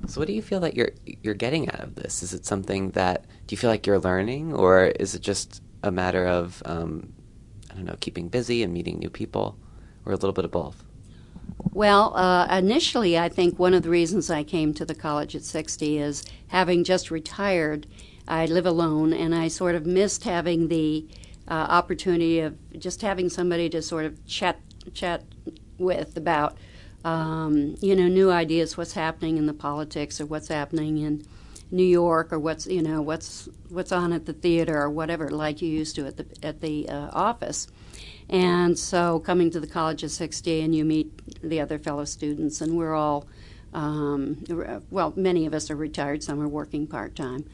So, 0.07 0.21
what 0.21 0.29
do 0.29 0.33
you 0.33 0.43
feel 0.43 0.61
that 0.61 0.75
you're 0.75 0.93
you're 1.05 1.35
getting 1.35 1.69
out 1.71 1.81
of 1.81 1.97
this? 1.97 2.23
Is 2.23 2.35
it 2.35 2.47
something 2.47 2.91
that 2.91 3.27
do 3.47 3.53
you 3.53 3.57
feel 3.57 3.71
like 3.71 3.87
you're 3.87 3.99
learning, 3.99 4.55
or 4.55 4.87
is 4.87 5.15
it 5.15 5.23
just 5.23 5.63
a 5.83 5.91
matter 5.91 6.27
of 6.27 6.63
um, 6.67 7.13
I 7.71 7.75
don't 7.75 7.85
know, 7.85 7.97
keeping 8.01 8.29
busy 8.29 8.63
and 8.63 8.73
meeting 8.73 8.99
new 8.99 9.11
people, 9.11 9.59
or 10.05 10.13
a 10.13 10.17
little 10.17 10.33
bit 10.33 10.45
of 10.45 10.51
both? 10.51 10.85
Well, 11.59 12.17
uh, 12.17 12.47
initially, 12.57 13.19
I 13.19 13.29
think 13.29 13.59
one 13.59 13.75
of 13.75 13.83
the 13.83 13.91
reasons 13.91 14.31
I 14.31 14.45
came 14.45 14.75
to 14.75 14.85
the 14.85 14.95
college 14.95 15.35
at 15.35 15.43
60 15.43 15.99
is 15.99 16.25
having 16.49 16.85
just 16.85 17.11
retired, 17.11 17.87
I 18.29 18.47
live 18.47 18.67
alone, 18.67 19.13
and 19.13 19.35
I 19.35 19.49
sort 19.49 19.75
of 19.75 19.85
missed 19.87 20.25
having 20.25 20.69
the 20.69 21.07
uh, 21.49 21.53
opportunity 21.55 22.41
of 22.41 22.57
just 22.79 23.03
having 23.03 23.29
somebody 23.29 23.69
to 23.71 23.83
sort 23.83 24.05
of 24.05 24.25
chat 24.27 24.61
chat 24.93 25.25
with 25.79 26.17
about, 26.17 26.57
um, 27.05 27.75
you 27.81 27.97
know, 27.97 28.07
new 28.07 28.31
ideas, 28.31 28.77
what's 28.77 28.93
happening 28.93 29.37
in 29.37 29.47
the 29.47 29.55
politics, 29.55 30.21
or 30.21 30.27
what's 30.27 30.49
happening 30.49 30.99
in 30.99 31.27
New 31.75 31.83
York, 31.83 32.33
or 32.33 32.39
what's 32.39 32.67
you 32.67 32.83
know 32.83 33.03
what's 33.03 33.49
what's 33.69 33.93
on 33.93 34.13
at 34.13 34.27
the 34.27 34.33
theater, 34.33 34.81
or 34.81 34.91
whatever, 34.91 35.29
like 35.29 35.61
you 35.61 35.69
used 35.69 35.97
to 35.97 36.07
at 36.07 36.17
the 36.17 36.27
at 36.43 36.61
the 36.61 36.89
uh, 36.89 37.11
office. 37.13 37.67
And 38.29 38.79
so 38.79 39.19
coming 39.21 39.51
to 39.51 39.61
the 39.61 39.67
college 39.67 40.03
at 40.03 40.11
60 40.11 40.63
and 40.63 40.75
you 40.75 40.85
meet 40.85 41.11
the 41.43 41.61
other 41.61 41.79
fellow 41.79 42.05
students, 42.05 42.61
and 42.61 42.77
we're 42.77 42.95
all, 42.95 43.27
um, 43.75 44.43
well, 44.91 45.13
many 45.15 45.45
of 45.45 45.53
us 45.53 45.71
are 45.71 45.77
retired, 45.77 46.23
some 46.23 46.41
are 46.41 46.49
working 46.49 46.87
part 46.87 47.15
time, 47.15 47.45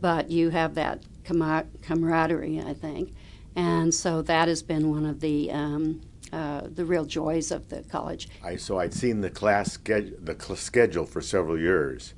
but 0.00 0.30
you 0.30 0.50
have 0.50 0.74
that 0.76 1.02
camaraderie, 1.24 2.60
I 2.60 2.74
think. 2.74 3.12
And 3.56 3.92
so 3.92 4.22
that 4.22 4.46
has 4.46 4.62
been 4.62 4.90
one 4.90 5.04
of 5.04 5.20
the 5.20 5.50
um, 5.50 6.02
uh, 6.32 6.62
the 6.72 6.84
real 6.84 7.04
joys 7.04 7.50
of 7.50 7.68
the 7.70 7.82
college. 7.82 8.28
I 8.44 8.56
so 8.56 8.78
I'd 8.78 8.94
seen 8.94 9.20
the 9.20 9.30
class 9.30 9.76
the 9.76 10.36
cl- 10.38 10.56
schedule 10.56 11.06
for 11.06 11.20
several 11.20 11.58
years, 11.58 12.14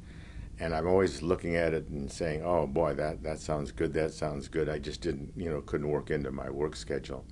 and 0.58 0.74
I'm 0.74 0.86
always 0.86 1.22
looking 1.22 1.56
at 1.56 1.74
it 1.74 1.88
and 1.88 2.10
saying, 2.10 2.42
"Oh 2.44 2.66
boy, 2.66 2.94
that 2.94 3.22
that 3.22 3.40
sounds 3.40 3.72
good. 3.72 3.92
That 3.94 4.12
sounds 4.12 4.48
good." 4.48 4.68
I 4.68 4.78
just 4.78 5.00
didn't, 5.00 5.32
you 5.36 5.50
know, 5.50 5.60
couldn't 5.60 5.88
work 5.88 6.10
into 6.10 6.30
my 6.30 6.50
work 6.50 6.76
schedule. 6.76 7.24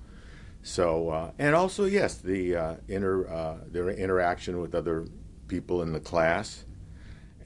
So, 0.63 1.09
uh, 1.09 1.31
and 1.39 1.55
also, 1.55 1.85
yes, 1.85 2.17
the 2.17 2.55
uh, 2.55 2.75
inter 2.87 3.27
uh, 3.27 3.57
their 3.67 3.89
interaction 3.89 4.61
with 4.61 4.75
other 4.75 5.07
people 5.47 5.81
in 5.81 5.91
the 5.91 5.99
class, 5.99 6.65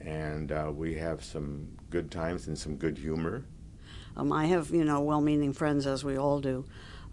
and 0.00 0.52
uh, 0.52 0.70
we 0.74 0.94
have 0.94 1.24
some 1.24 1.68
good 1.90 2.10
times 2.10 2.46
and 2.46 2.58
some 2.58 2.76
good 2.76 2.98
humor. 2.98 3.44
Um, 4.16 4.32
I 4.32 4.46
have, 4.46 4.70
you 4.70 4.84
know, 4.84 5.00
well-meaning 5.00 5.52
friends, 5.52 5.86
as 5.86 6.02
we 6.02 6.16
all 6.16 6.40
do, 6.40 6.64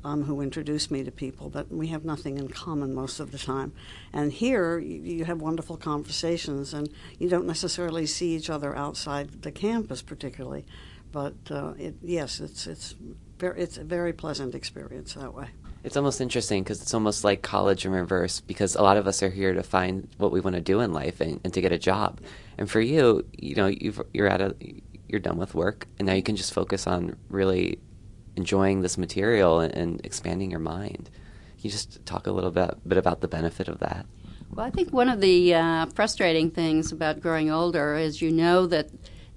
um, 0.04 0.24
who 0.24 0.42
introduce 0.42 0.92
me 0.92 1.04
to 1.04 1.12
people, 1.12 1.50
but 1.50 1.72
we 1.72 1.88
have 1.88 2.04
nothing 2.04 2.38
in 2.38 2.50
common 2.50 2.94
most 2.94 3.20
of 3.20 3.32
the 3.32 3.38
time. 3.38 3.74
And 4.12 4.32
here, 4.32 4.80
you, 4.80 5.02
you 5.02 5.26
have 5.26 5.42
wonderful 5.42 5.78
conversations, 5.78 6.74
and 6.74 6.90
you 7.20 7.30
don't 7.30 7.46
necessarily 7.46 8.06
see 8.06 8.36
each 8.36 8.50
other 8.50 8.76
outside 8.76 9.44
the 9.44 9.52
campus, 9.52 10.02
particularly. 10.02 10.66
But 11.12 11.36
uh, 11.50 11.74
it, 11.78 11.96
yes, 12.02 12.40
it's 12.40 12.66
it's 12.68 12.96
very, 13.38 13.62
it's 13.62 13.78
a 13.78 13.84
very 13.84 14.14
pleasant 14.14 14.56
experience 14.56 15.14
that 15.14 15.34
way. 15.34 15.48
It's 15.84 15.98
almost 15.98 16.22
interesting 16.22 16.64
because 16.64 16.82
it's 16.82 16.94
almost 16.94 17.24
like 17.24 17.42
college 17.42 17.86
in 17.86 17.92
reverse 17.92 18.40
because 18.40 18.76
a 18.76 18.82
lot 18.82 18.96
of 18.96 19.06
us 19.06 19.22
are 19.22 19.30
here 19.30 19.54
to 19.54 19.64
find 19.64 20.08
what 20.18 20.32
we 20.32 20.40
want 20.40 20.56
to 20.56 20.62
do 20.62 20.80
in 20.80 20.94
life 20.94 21.20
and, 21.20 21.42
and 21.44 21.54
to 21.54 21.62
get 21.62 21.74
a 21.74 21.78
job. 21.78 22.22
And 22.58 22.72
for 22.72 22.80
you, 22.80 23.26
you 23.38 23.56
know, 23.56 23.68
you 23.68 23.94
are 24.18 24.28
at 24.28 24.42
a 24.42 24.56
you're 25.10 25.20
done 25.20 25.38
with 25.38 25.54
work 25.54 25.88
and 26.00 26.08
now 26.08 26.14
you 26.14 26.24
can 26.24 26.36
just 26.36 26.54
focus 26.54 26.88
on 26.88 27.16
really 27.30 27.80
enjoying 28.36 28.82
this 28.82 28.98
material 28.98 29.60
and, 29.60 29.74
and 29.76 30.06
expanding 30.06 30.52
your 30.52 30.60
mind. 30.60 31.10
Can 31.58 31.70
you 31.70 31.70
just 31.70 32.06
talk 32.06 32.28
a 32.28 32.32
little 32.32 32.52
bit, 32.52 32.78
bit 32.88 32.98
about 32.98 33.22
the 33.22 33.28
benefit 33.28 33.68
of 33.68 33.80
that? 33.80 34.06
Well, 34.54 34.66
I 34.66 34.70
think 34.70 34.92
one 34.92 35.10
of 35.10 35.22
the 35.22 35.56
uh, 35.56 35.86
frustrating 35.88 36.52
things 36.52 36.92
about 36.92 37.22
growing 37.22 37.50
older 37.50 37.96
is 37.96 38.22
you 38.22 38.32
know 38.32 38.68
that 38.68 38.90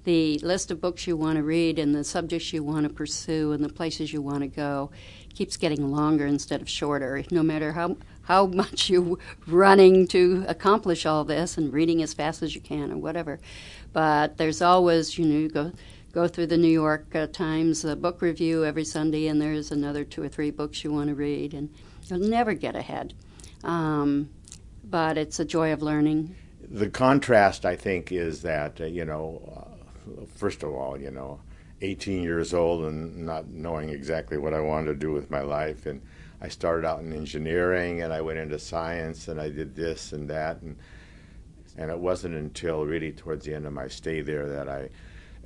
the 0.03 0.37
list 0.39 0.71
of 0.71 0.79
books 0.79 1.05
you 1.05 1.17
want 1.17 1.35
to 1.35 1.43
read 1.43 1.77
and 1.77 1.93
the 1.93 2.03
subjects 2.03 2.53
you 2.53 2.63
want 2.63 2.87
to 2.87 2.93
pursue 2.93 3.51
and 3.51 3.63
the 3.63 3.69
places 3.69 4.13
you 4.13 4.21
want 4.21 4.39
to 4.39 4.47
go 4.47 4.89
keeps 5.33 5.57
getting 5.57 5.91
longer 5.91 6.25
instead 6.25 6.61
of 6.61 6.69
shorter. 6.69 7.23
No 7.29 7.43
matter 7.43 7.73
how 7.73 7.97
how 8.21 8.45
much 8.45 8.89
you're 8.89 9.17
running 9.47 10.07
to 10.07 10.45
accomplish 10.47 11.05
all 11.05 11.23
this 11.23 11.57
and 11.57 11.73
reading 11.73 12.01
as 12.01 12.13
fast 12.13 12.41
as 12.41 12.55
you 12.55 12.61
can 12.61 12.91
or 12.91 12.97
whatever, 12.97 13.39
but 13.91 14.37
there's 14.37 14.61
always 14.61 15.17
you 15.17 15.25
know 15.25 15.39
you 15.39 15.49
go 15.49 15.71
go 16.11 16.27
through 16.27 16.47
the 16.47 16.57
New 16.57 16.67
York 16.67 17.15
uh, 17.15 17.27
Times 17.27 17.85
uh, 17.85 17.95
book 17.95 18.21
review 18.21 18.65
every 18.65 18.85
Sunday 18.85 19.27
and 19.27 19.41
there's 19.41 19.71
another 19.71 20.03
two 20.03 20.23
or 20.23 20.29
three 20.29 20.51
books 20.51 20.83
you 20.83 20.91
want 20.91 21.09
to 21.09 21.15
read 21.15 21.53
and 21.53 21.73
you'll 22.05 22.19
never 22.19 22.53
get 22.53 22.75
ahead. 22.75 23.13
Um, 23.63 24.29
but 24.83 25.17
it's 25.17 25.39
a 25.39 25.45
joy 25.45 25.73
of 25.73 25.81
learning. 25.81 26.35
The 26.69 26.89
contrast, 26.89 27.65
I 27.65 27.75
think, 27.75 28.11
is 28.11 28.41
that 28.41 28.81
uh, 28.81 28.85
you 28.85 29.05
know 29.05 29.67
first 30.35 30.63
of 30.63 30.73
all, 30.73 30.99
you 30.99 31.11
know, 31.11 31.39
18 31.81 32.23
years 32.23 32.53
old 32.53 32.85
and 32.85 33.25
not 33.25 33.47
knowing 33.47 33.89
exactly 33.89 34.37
what 34.37 34.53
I 34.53 34.59
wanted 34.59 34.87
to 34.87 34.95
do 34.95 35.11
with 35.11 35.29
my 35.29 35.41
life. 35.41 35.85
And 35.85 36.01
I 36.41 36.47
started 36.47 36.87
out 36.87 37.01
in 37.01 37.13
engineering 37.13 38.01
and 38.01 38.11
I 38.11 38.21
went 38.21 38.39
into 38.39 38.59
science 38.59 39.27
and 39.27 39.39
I 39.39 39.49
did 39.49 39.75
this 39.75 40.13
and 40.13 40.29
that. 40.29 40.61
And, 40.61 40.77
and 41.77 41.91
it 41.91 41.99
wasn't 41.99 42.35
until 42.35 42.85
really 42.85 43.11
towards 43.11 43.45
the 43.45 43.53
end 43.53 43.65
of 43.65 43.73
my 43.73 43.87
stay 43.87 44.21
there 44.21 44.47
that 44.49 44.67
I, 44.67 44.89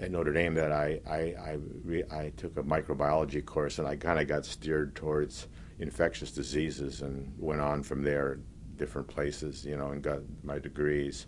at 0.01 0.11
Notre 0.11 0.33
Dame, 0.33 0.55
that 0.55 0.71
I, 0.71 0.99
I, 1.07 1.17
I, 1.17 1.57
re, 1.83 2.03
I 2.11 2.31
took 2.35 2.57
a 2.57 2.63
microbiology 2.63 3.45
course 3.45 3.79
and 3.79 3.87
I 3.87 3.95
kind 3.95 4.19
of 4.19 4.27
got 4.27 4.45
steered 4.45 4.95
towards 4.95 5.47
infectious 5.79 6.31
diseases 6.31 7.01
and 7.01 7.33
went 7.37 7.61
on 7.61 7.83
from 7.83 8.03
there 8.03 8.39
different 8.77 9.07
places, 9.07 9.63
you 9.63 9.77
know, 9.77 9.89
and 9.89 10.01
got 10.01 10.19
my 10.43 10.57
degrees. 10.57 11.27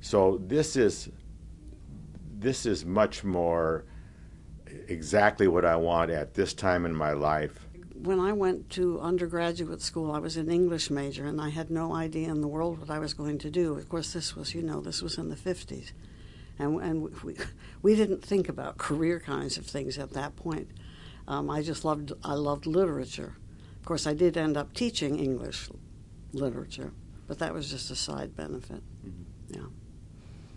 So 0.00 0.40
this 0.44 0.74
is 0.76 1.10
this 2.38 2.66
is 2.66 2.84
much 2.84 3.22
more 3.22 3.84
exactly 4.88 5.46
what 5.46 5.64
I 5.64 5.76
want 5.76 6.10
at 6.10 6.34
this 6.34 6.52
time 6.54 6.84
in 6.84 6.94
my 6.94 7.12
life. 7.12 7.68
When 7.94 8.18
I 8.18 8.32
went 8.32 8.68
to 8.70 9.00
undergraduate 9.00 9.80
school, 9.80 10.10
I 10.10 10.18
was 10.18 10.36
an 10.36 10.50
English 10.50 10.90
major, 10.90 11.26
and 11.26 11.40
I 11.40 11.50
had 11.50 11.70
no 11.70 11.94
idea 11.94 12.30
in 12.30 12.40
the 12.40 12.48
world 12.48 12.80
what 12.80 12.90
I 12.90 12.98
was 12.98 13.14
going 13.14 13.38
to 13.38 13.50
do. 13.50 13.74
Of 13.74 13.88
course, 13.88 14.12
this 14.12 14.34
was, 14.34 14.54
you 14.56 14.62
know, 14.62 14.80
this 14.80 15.02
was 15.02 15.18
in 15.18 15.28
the 15.28 15.36
50s. 15.36 15.92
And, 16.58 16.80
and 16.80 17.22
we, 17.22 17.36
we 17.82 17.94
didn't 17.96 18.24
think 18.24 18.48
about 18.48 18.78
career 18.78 19.20
kinds 19.20 19.56
of 19.56 19.66
things 19.66 19.98
at 19.98 20.12
that 20.12 20.36
point. 20.36 20.68
Um, 21.26 21.50
I 21.50 21.62
just 21.62 21.84
loved, 21.84 22.12
I 22.24 22.34
loved 22.34 22.66
literature. 22.66 23.36
Of 23.80 23.86
course, 23.86 24.06
I 24.06 24.14
did 24.14 24.36
end 24.36 24.56
up 24.56 24.74
teaching 24.74 25.18
English 25.18 25.70
literature, 26.32 26.92
but 27.26 27.38
that 27.38 27.52
was 27.52 27.70
just 27.70 27.90
a 27.90 27.96
side 27.96 28.36
benefit. 28.36 28.82
Mm-hmm. 29.04 29.54
Yeah 29.54 29.66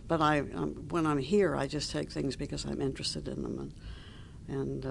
but 0.07 0.21
I, 0.21 0.39
um, 0.39 0.87
when 0.89 1.05
I'm 1.05 1.17
here, 1.17 1.55
I 1.55 1.67
just 1.67 1.91
take 1.91 2.11
things 2.11 2.35
because 2.35 2.65
I'm 2.65 2.81
interested 2.81 3.27
in 3.27 3.41
them, 3.41 3.73
and, 4.47 4.59
and 4.59 4.85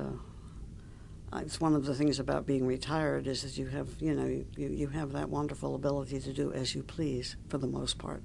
uh, 1.32 1.38
it's 1.38 1.60
one 1.60 1.74
of 1.74 1.84
the 1.84 1.94
things 1.94 2.18
about 2.18 2.46
being 2.46 2.66
retired 2.66 3.26
is 3.26 3.42
that 3.42 3.56
you 3.56 3.68
have, 3.68 3.88
you 4.00 4.14
know, 4.14 4.26
you, 4.26 4.68
you 4.68 4.88
have 4.88 5.12
that 5.12 5.28
wonderful 5.28 5.74
ability 5.74 6.20
to 6.20 6.32
do 6.32 6.52
as 6.52 6.74
you 6.74 6.82
please 6.82 7.36
for 7.48 7.58
the 7.58 7.66
most 7.66 7.98
part. 7.98 8.22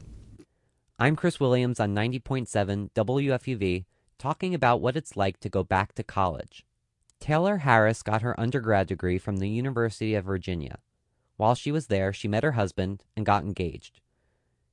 I'm 1.02 1.16
Chris 1.16 1.40
Williams 1.40 1.80
on 1.80 1.96
90.7 1.96 2.92
WFUV, 2.92 3.86
talking 4.18 4.54
about 4.54 4.82
what 4.82 4.98
it's 4.98 5.16
like 5.16 5.40
to 5.40 5.48
go 5.48 5.64
back 5.64 5.94
to 5.94 6.04
college. 6.04 6.66
Taylor 7.22 7.60
Harris 7.60 8.04
got 8.04 8.22
her 8.22 8.38
undergrad 8.38 8.88
degree 8.88 9.18
from 9.18 9.38
the 9.38 9.48
University 9.48 10.14
of 10.14 10.26
Virginia. 10.26 10.80
While 11.38 11.56
she 11.56 11.72
was 11.72 11.88
there, 11.88 12.12
she 12.12 12.28
met 12.28 12.44
her 12.44 12.52
husband 12.52 13.06
and 13.16 13.26
got 13.26 13.46
engaged. 13.46 14.02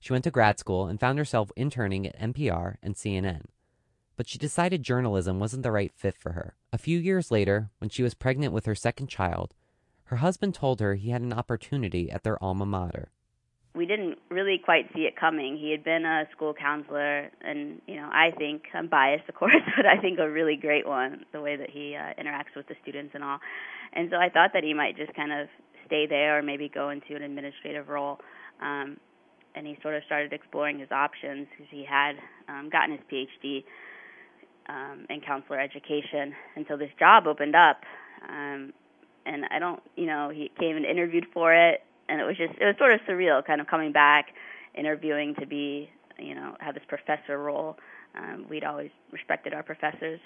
She 0.00 0.12
went 0.12 0.24
to 0.24 0.32
grad 0.32 0.58
school 0.58 0.88
and 0.88 0.98
found 0.98 1.16
herself 1.16 1.52
interning 1.54 2.08
at 2.08 2.18
NPR 2.18 2.78
and 2.82 2.96
CNN. 2.96 3.42
But 4.16 4.26
she 4.26 4.36
decided 4.36 4.82
journalism 4.82 5.38
wasn't 5.38 5.62
the 5.62 5.70
right 5.70 5.92
fit 5.94 6.16
for 6.16 6.32
her. 6.32 6.56
A 6.72 6.78
few 6.78 6.98
years 6.98 7.30
later, 7.30 7.70
when 7.78 7.88
she 7.88 8.02
was 8.02 8.14
pregnant 8.14 8.52
with 8.52 8.66
her 8.66 8.74
second 8.74 9.06
child, 9.06 9.54
her 10.06 10.16
husband 10.16 10.56
told 10.56 10.80
her 10.80 10.96
he 10.96 11.10
had 11.10 11.22
an 11.22 11.32
opportunity 11.32 12.10
at 12.10 12.24
their 12.24 12.42
alma 12.42 12.66
mater. 12.66 13.12
We 13.76 13.86
didn't 13.86 14.18
really 14.30 14.58
quite 14.62 14.86
see 14.94 15.02
it 15.02 15.16
coming. 15.16 15.58
He 15.58 15.70
had 15.70 15.84
been 15.84 16.04
a 16.04 16.24
school 16.32 16.54
counselor, 16.54 17.30
and 17.42 17.80
you 17.86 17.96
know, 17.96 18.08
I 18.10 18.30
think 18.36 18.62
I'm 18.74 18.88
biased, 18.88 19.28
of 19.28 19.34
course, 19.34 19.54
but 19.76 19.86
I 19.86 20.00
think 20.00 20.18
a 20.18 20.30
really 20.30 20.56
great 20.56 20.86
one. 20.86 21.24
The 21.32 21.40
way 21.40 21.56
that 21.56 21.70
he 21.70 21.94
uh, 21.94 22.20
interacts 22.20 22.56
with 22.56 22.68
the 22.68 22.74
students 22.82 23.12
and 23.14 23.22
all, 23.22 23.38
and 23.92 24.08
so 24.10 24.16
I 24.16 24.30
thought 24.30 24.50
that 24.54 24.64
he 24.64 24.72
might 24.72 24.96
just 24.96 25.14
kind 25.14 25.32
of 25.32 25.48
stay 25.86 26.06
there 26.06 26.38
or 26.38 26.42
maybe 26.42 26.68
go 26.68 26.90
into 26.90 27.14
an 27.14 27.22
administrative 27.22 27.88
role. 27.88 28.18
Um, 28.60 28.96
and 29.54 29.66
he 29.66 29.78
sort 29.82 29.94
of 29.94 30.02
started 30.04 30.32
exploring 30.32 30.78
his 30.78 30.90
options 30.90 31.46
because 31.50 31.66
he 31.70 31.84
had 31.84 32.12
um, 32.48 32.68
gotten 32.70 32.92
his 32.92 33.00
PhD 33.10 33.64
um, 34.68 35.06
in 35.08 35.20
counselor 35.20 35.58
education, 35.60 36.34
and 36.56 36.66
so 36.68 36.76
this 36.76 36.90
job 36.98 37.26
opened 37.26 37.56
up. 37.56 37.80
Um, 38.28 38.72
and 39.24 39.44
I 39.50 39.58
don't, 39.58 39.82
you 39.96 40.06
know, 40.06 40.30
he 40.30 40.50
came 40.58 40.76
and 40.76 40.84
interviewed 40.84 41.26
for 41.32 41.52
it, 41.52 41.80
and 42.08 42.20
it 42.20 42.24
was 42.24 42.36
just, 42.36 42.54
it 42.60 42.64
was 42.64 42.74
sort 42.78 42.92
of 42.92 43.00
surreal, 43.08 43.44
kind 43.44 43.60
of 43.60 43.66
coming 43.66 43.92
back, 43.92 44.26
interviewing 44.74 45.34
to 45.40 45.46
be, 45.46 45.90
you 46.18 46.34
know, 46.34 46.56
have 46.60 46.74
this 46.74 46.84
professor 46.88 47.38
role. 47.38 47.76
Um, 48.16 48.46
we'd 48.48 48.64
always 48.64 48.90
respected 49.12 49.52
our 49.52 49.62
professors 49.62 50.20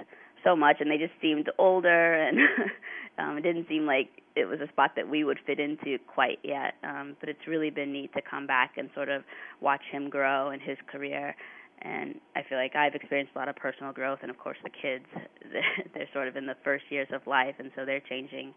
so 0.44 0.56
much, 0.56 0.76
and 0.80 0.90
they 0.90 0.98
just 0.98 1.12
seemed 1.20 1.50
older, 1.58 2.14
and 2.14 2.38
um, 3.18 3.38
it 3.38 3.42
didn't 3.42 3.68
seem 3.68 3.86
like 3.86 4.08
it 4.36 4.44
was 4.44 4.60
a 4.60 4.68
spot 4.68 4.92
that 4.96 5.08
we 5.08 5.24
would 5.24 5.38
fit 5.44 5.58
into 5.58 5.98
quite 6.06 6.38
yet. 6.42 6.74
Um, 6.84 7.16
but 7.20 7.28
it's 7.28 7.46
really 7.46 7.70
been 7.70 7.92
neat 7.92 8.12
to 8.14 8.22
come 8.22 8.46
back 8.46 8.72
and 8.76 8.90
sort 8.94 9.08
of 9.08 9.22
watch 9.60 9.82
him 9.90 10.08
grow 10.08 10.50
in 10.50 10.60
his 10.60 10.78
career. 10.86 11.34
And 11.82 12.20
I 12.36 12.42
feel 12.42 12.58
like 12.58 12.76
I've 12.76 12.94
experienced 12.94 13.32
a 13.34 13.38
lot 13.38 13.48
of 13.48 13.56
personal 13.56 13.92
growth, 13.92 14.20
and 14.22 14.30
of 14.30 14.38
course 14.38 14.58
the 14.62 14.70
kids, 14.70 15.06
they're 15.94 16.08
sort 16.12 16.28
of 16.28 16.36
in 16.36 16.46
the 16.46 16.56
first 16.62 16.84
years 16.90 17.08
of 17.12 17.26
life, 17.26 17.54
and 17.58 17.70
so 17.74 17.84
they're 17.84 18.02
changing 18.08 18.54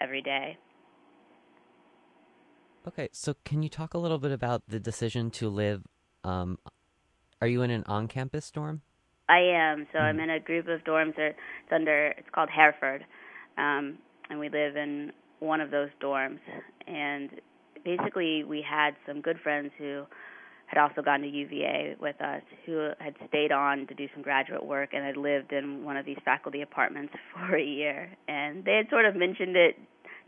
every 0.00 0.22
day. 0.22 0.58
Okay, 2.86 3.08
so 3.12 3.34
can 3.44 3.62
you 3.62 3.68
talk 3.68 3.94
a 3.94 3.98
little 3.98 4.18
bit 4.18 4.30
about 4.30 4.62
the 4.68 4.78
decision 4.78 5.30
to 5.32 5.48
live? 5.48 5.82
Um, 6.22 6.58
are 7.40 7.48
you 7.48 7.62
in 7.62 7.70
an 7.70 7.84
on-campus 7.86 8.50
dorm? 8.50 8.82
I 9.28 9.38
am. 9.38 9.86
So 9.92 9.98
mm-hmm. 9.98 10.06
I'm 10.06 10.20
in 10.20 10.30
a 10.30 10.40
group 10.40 10.68
of 10.68 10.84
dorms. 10.84 11.16
That, 11.16 11.34
it's 11.64 11.72
under. 11.72 12.08
It's 12.18 12.28
called 12.34 12.50
Hereford, 12.50 13.04
um, 13.56 13.98
and 14.28 14.38
we 14.38 14.48
live 14.50 14.76
in 14.76 15.12
one 15.40 15.60
of 15.60 15.70
those 15.70 15.88
dorms. 16.02 16.40
And 16.86 17.30
basically, 17.84 18.44
we 18.44 18.62
had 18.68 18.90
some 19.06 19.22
good 19.22 19.38
friends 19.42 19.70
who 19.78 20.04
had 20.66 20.78
also 20.78 21.02
gone 21.02 21.20
to 21.20 21.28
UVA 21.28 21.96
with 22.00 22.20
us, 22.20 22.42
who 22.66 22.90
had 22.98 23.14
stayed 23.28 23.52
on 23.52 23.86
to 23.86 23.94
do 23.94 24.08
some 24.14 24.22
graduate 24.22 24.64
work 24.64 24.90
and 24.92 25.04
had 25.04 25.16
lived 25.16 25.52
in 25.52 25.84
one 25.84 25.96
of 25.96 26.04
these 26.04 26.18
faculty 26.24 26.62
apartments 26.62 27.14
for 27.32 27.56
a 27.56 27.64
year. 27.64 28.10
And 28.28 28.64
they 28.64 28.76
had 28.76 28.90
sort 28.90 29.06
of 29.06 29.16
mentioned 29.16 29.56
it 29.56 29.76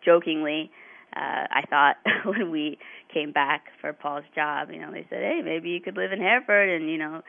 jokingly. 0.05 0.71
Uh, 1.17 1.47
I 1.51 1.63
thought 1.69 1.97
when 2.25 2.51
we 2.51 2.79
came 3.13 3.33
back 3.33 3.67
for 3.81 3.93
Paul's 3.93 4.25
job, 4.35 4.71
you 4.71 4.81
know, 4.81 4.93
they 4.93 5.07
said, 5.09 5.23
"Hey, 5.23 5.41
maybe 5.43 5.71
you 5.71 5.81
could 5.81 5.97
live 5.97 6.13
in 6.13 6.21
Hereford 6.21 6.69
and 6.69 6.91
you 6.91 6.99
know, 6.99 7.23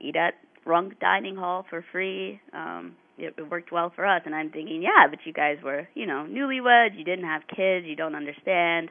eat 0.00 0.16
at 0.16 0.34
Runk 0.66 0.98
Dining 0.98 1.36
Hall 1.36 1.64
for 1.70 1.84
free." 1.92 2.40
Um, 2.52 2.96
it, 3.18 3.34
it 3.36 3.50
worked 3.50 3.72
well 3.72 3.92
for 3.94 4.06
us. 4.06 4.22
And 4.24 4.34
I'm 4.34 4.50
thinking, 4.50 4.82
yeah, 4.82 5.06
but 5.10 5.20
you 5.24 5.32
guys 5.32 5.58
were, 5.62 5.88
you 5.94 6.06
know, 6.06 6.26
newlyweds. 6.28 6.96
You 6.96 7.04
didn't 7.04 7.24
have 7.24 7.42
kids. 7.48 7.86
You 7.86 7.96
don't 7.96 8.14
understand. 8.14 8.90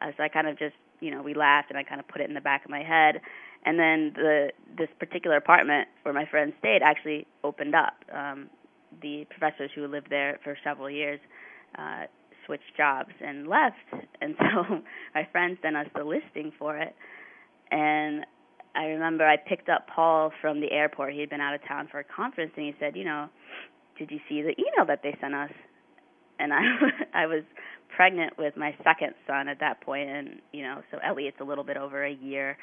Uh, 0.00 0.10
so 0.16 0.22
I 0.22 0.28
kind 0.28 0.48
of 0.48 0.58
just, 0.58 0.74
you 1.00 1.10
know, 1.10 1.22
we 1.22 1.34
laughed 1.34 1.70
and 1.70 1.78
I 1.78 1.82
kind 1.82 2.00
of 2.00 2.08
put 2.08 2.20
it 2.20 2.28
in 2.28 2.34
the 2.34 2.40
back 2.40 2.64
of 2.64 2.70
my 2.70 2.82
head. 2.82 3.20
And 3.64 3.78
then 3.78 4.12
the 4.14 4.52
this 4.78 4.88
particular 4.98 5.36
apartment 5.36 5.88
where 6.02 6.14
my 6.14 6.24
friend 6.26 6.52
stayed 6.58 6.82
actually 6.82 7.26
opened 7.44 7.74
up. 7.74 7.94
Um, 8.12 8.48
the 9.02 9.26
professors 9.28 9.70
who 9.74 9.86
lived 9.86 10.08
there 10.08 10.38
for 10.42 10.56
several 10.64 10.88
years 10.88 11.20
uh, 11.76 12.04
switched 12.46 12.76
jobs 12.76 13.12
and 13.20 13.46
left. 13.46 13.76
And 14.18 14.34
so 14.38 14.78
my 15.14 15.28
friend 15.30 15.58
sent 15.60 15.76
us 15.76 15.86
the 15.94 16.02
listing 16.02 16.50
for 16.58 16.78
it. 16.78 16.94
And 17.70 18.24
I 18.74 18.84
remember 18.86 19.26
I 19.26 19.36
picked 19.36 19.68
up 19.68 19.86
Paul 19.94 20.32
from 20.40 20.60
the 20.60 20.72
airport. 20.72 21.12
He 21.12 21.20
had 21.20 21.28
been 21.28 21.40
out 21.40 21.54
of 21.54 21.60
town 21.68 21.88
for 21.90 22.00
a 22.00 22.04
conference, 22.04 22.52
and 22.56 22.64
he 22.64 22.74
said, 22.80 22.96
"You 22.96 23.04
know, 23.04 23.28
did 23.98 24.10
you 24.10 24.18
see 24.28 24.40
the 24.40 24.54
email 24.58 24.86
that 24.86 25.02
they 25.02 25.14
sent 25.20 25.34
us?" 25.34 25.50
And 26.38 26.52
I 26.52 26.60
I 27.14 27.26
was 27.26 27.42
pregnant 27.94 28.38
with 28.38 28.56
my 28.56 28.74
second 28.82 29.14
son 29.26 29.48
at 29.48 29.60
that 29.60 29.82
point, 29.82 30.08
and 30.08 30.40
you 30.52 30.62
know, 30.62 30.82
so 30.90 30.98
Elliot's 31.04 31.40
a 31.40 31.44
little 31.44 31.64
bit 31.64 31.76
over 31.76 32.04
a 32.04 32.12
year, 32.12 32.56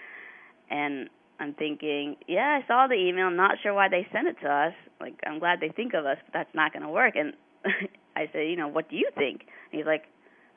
and 0.70 1.10
I'm 1.40 1.54
thinking, 1.54 2.16
yeah, 2.28 2.60
I 2.62 2.68
saw 2.68 2.88
the 2.88 2.96
email. 2.96 3.25
I'm 3.25 3.36
not 3.36 3.58
sure 3.62 3.74
why 3.74 3.90
they 3.90 4.08
sent 4.13 4.28
it 4.28 4.38
to 4.44 4.50
us. 4.50 4.74
Like, 5.02 5.20
I'm 5.25 5.40
glad 5.40 5.60
they 5.60 5.70
think 5.70 5.94
of 5.94 6.06
us, 6.06 6.18
but 6.25 6.34
that's 6.34 6.56
not 6.56 6.74
going 6.74 6.84
to 6.84 6.90
work. 6.90 7.16
And 7.16 7.34
I 8.16 8.30
said, 8.32 8.48
you 8.48 8.56
know, 8.56 8.68
what 8.68 8.90
do 8.90 8.96
you 8.96 9.10
think? 9.16 9.42
He's 9.74 9.86
like, 9.86 10.03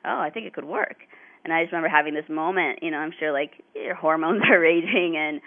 oh, 0.05 0.19
I 0.19 0.29
think 0.29 0.45
it 0.45 0.53
could 0.53 0.65
work. 0.65 0.97
And 1.43 1.53
I 1.53 1.63
just 1.63 1.71
remember 1.71 1.89
having 1.89 2.13
this 2.13 2.27
moment. 2.29 2.79
You 2.81 2.91
know, 2.91 2.97
I'm 2.97 3.13
sure 3.19 3.31
like 3.31 3.63
your 3.75 3.95
hormones 3.95 4.41
are 4.49 4.59
raging 4.59 5.15
and 5.17 5.41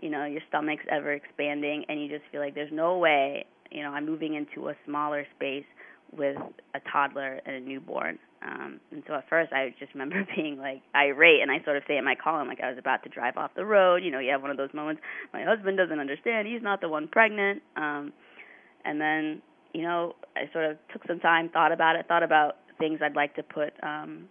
you 0.00 0.10
know 0.10 0.24
your 0.24 0.42
stomach's 0.48 0.84
ever 0.90 1.12
expanding, 1.12 1.84
and 1.88 2.02
you 2.02 2.08
just 2.08 2.24
feel 2.30 2.40
like 2.40 2.54
there's 2.54 2.72
no 2.72 2.98
way. 2.98 3.46
You 3.70 3.82
know, 3.82 3.90
I'm 3.90 4.06
moving 4.06 4.34
into 4.34 4.68
a 4.68 4.74
smaller 4.84 5.26
space 5.36 5.64
with 6.16 6.36
a 6.74 6.80
toddler 6.92 7.40
and 7.46 7.56
a 7.56 7.60
newborn. 7.60 8.18
Um, 8.42 8.78
and 8.92 9.02
so 9.06 9.14
at 9.14 9.28
first 9.28 9.52
I 9.52 9.74
just 9.78 9.92
remember 9.94 10.26
being 10.36 10.58
like 10.58 10.82
irate, 10.94 11.40
and 11.40 11.50
I 11.50 11.62
sort 11.64 11.76
of 11.76 11.84
say 11.86 11.96
in 11.96 12.04
my 12.04 12.14
column 12.14 12.48
like 12.48 12.60
I 12.60 12.68
was 12.68 12.78
about 12.78 13.02
to 13.04 13.08
drive 13.08 13.36
off 13.36 13.52
the 13.56 13.64
road. 13.64 14.02
You 14.02 14.10
know, 14.10 14.18
you 14.18 14.30
have 14.32 14.42
one 14.42 14.50
of 14.50 14.56
those 14.56 14.74
moments. 14.74 15.02
My 15.32 15.44
husband 15.44 15.78
doesn't 15.78 15.98
understand; 15.98 16.48
he's 16.48 16.62
not 16.62 16.80
the 16.80 16.88
one 16.88 17.08
pregnant. 17.08 17.62
Um, 17.76 18.12
and 18.84 19.00
then, 19.00 19.40
you 19.72 19.82
know, 19.82 20.14
I 20.36 20.52
sort 20.52 20.66
of 20.66 20.76
took 20.92 21.06
some 21.06 21.20
time, 21.20 21.48
thought 21.48 21.72
about 21.72 21.96
it, 21.96 22.06
thought 22.06 22.22
about 22.22 22.56
things 22.78 23.00
I'd 23.02 23.16
like 23.16 23.34
to 23.36 23.42
put 23.42 23.72
um, 23.82 24.28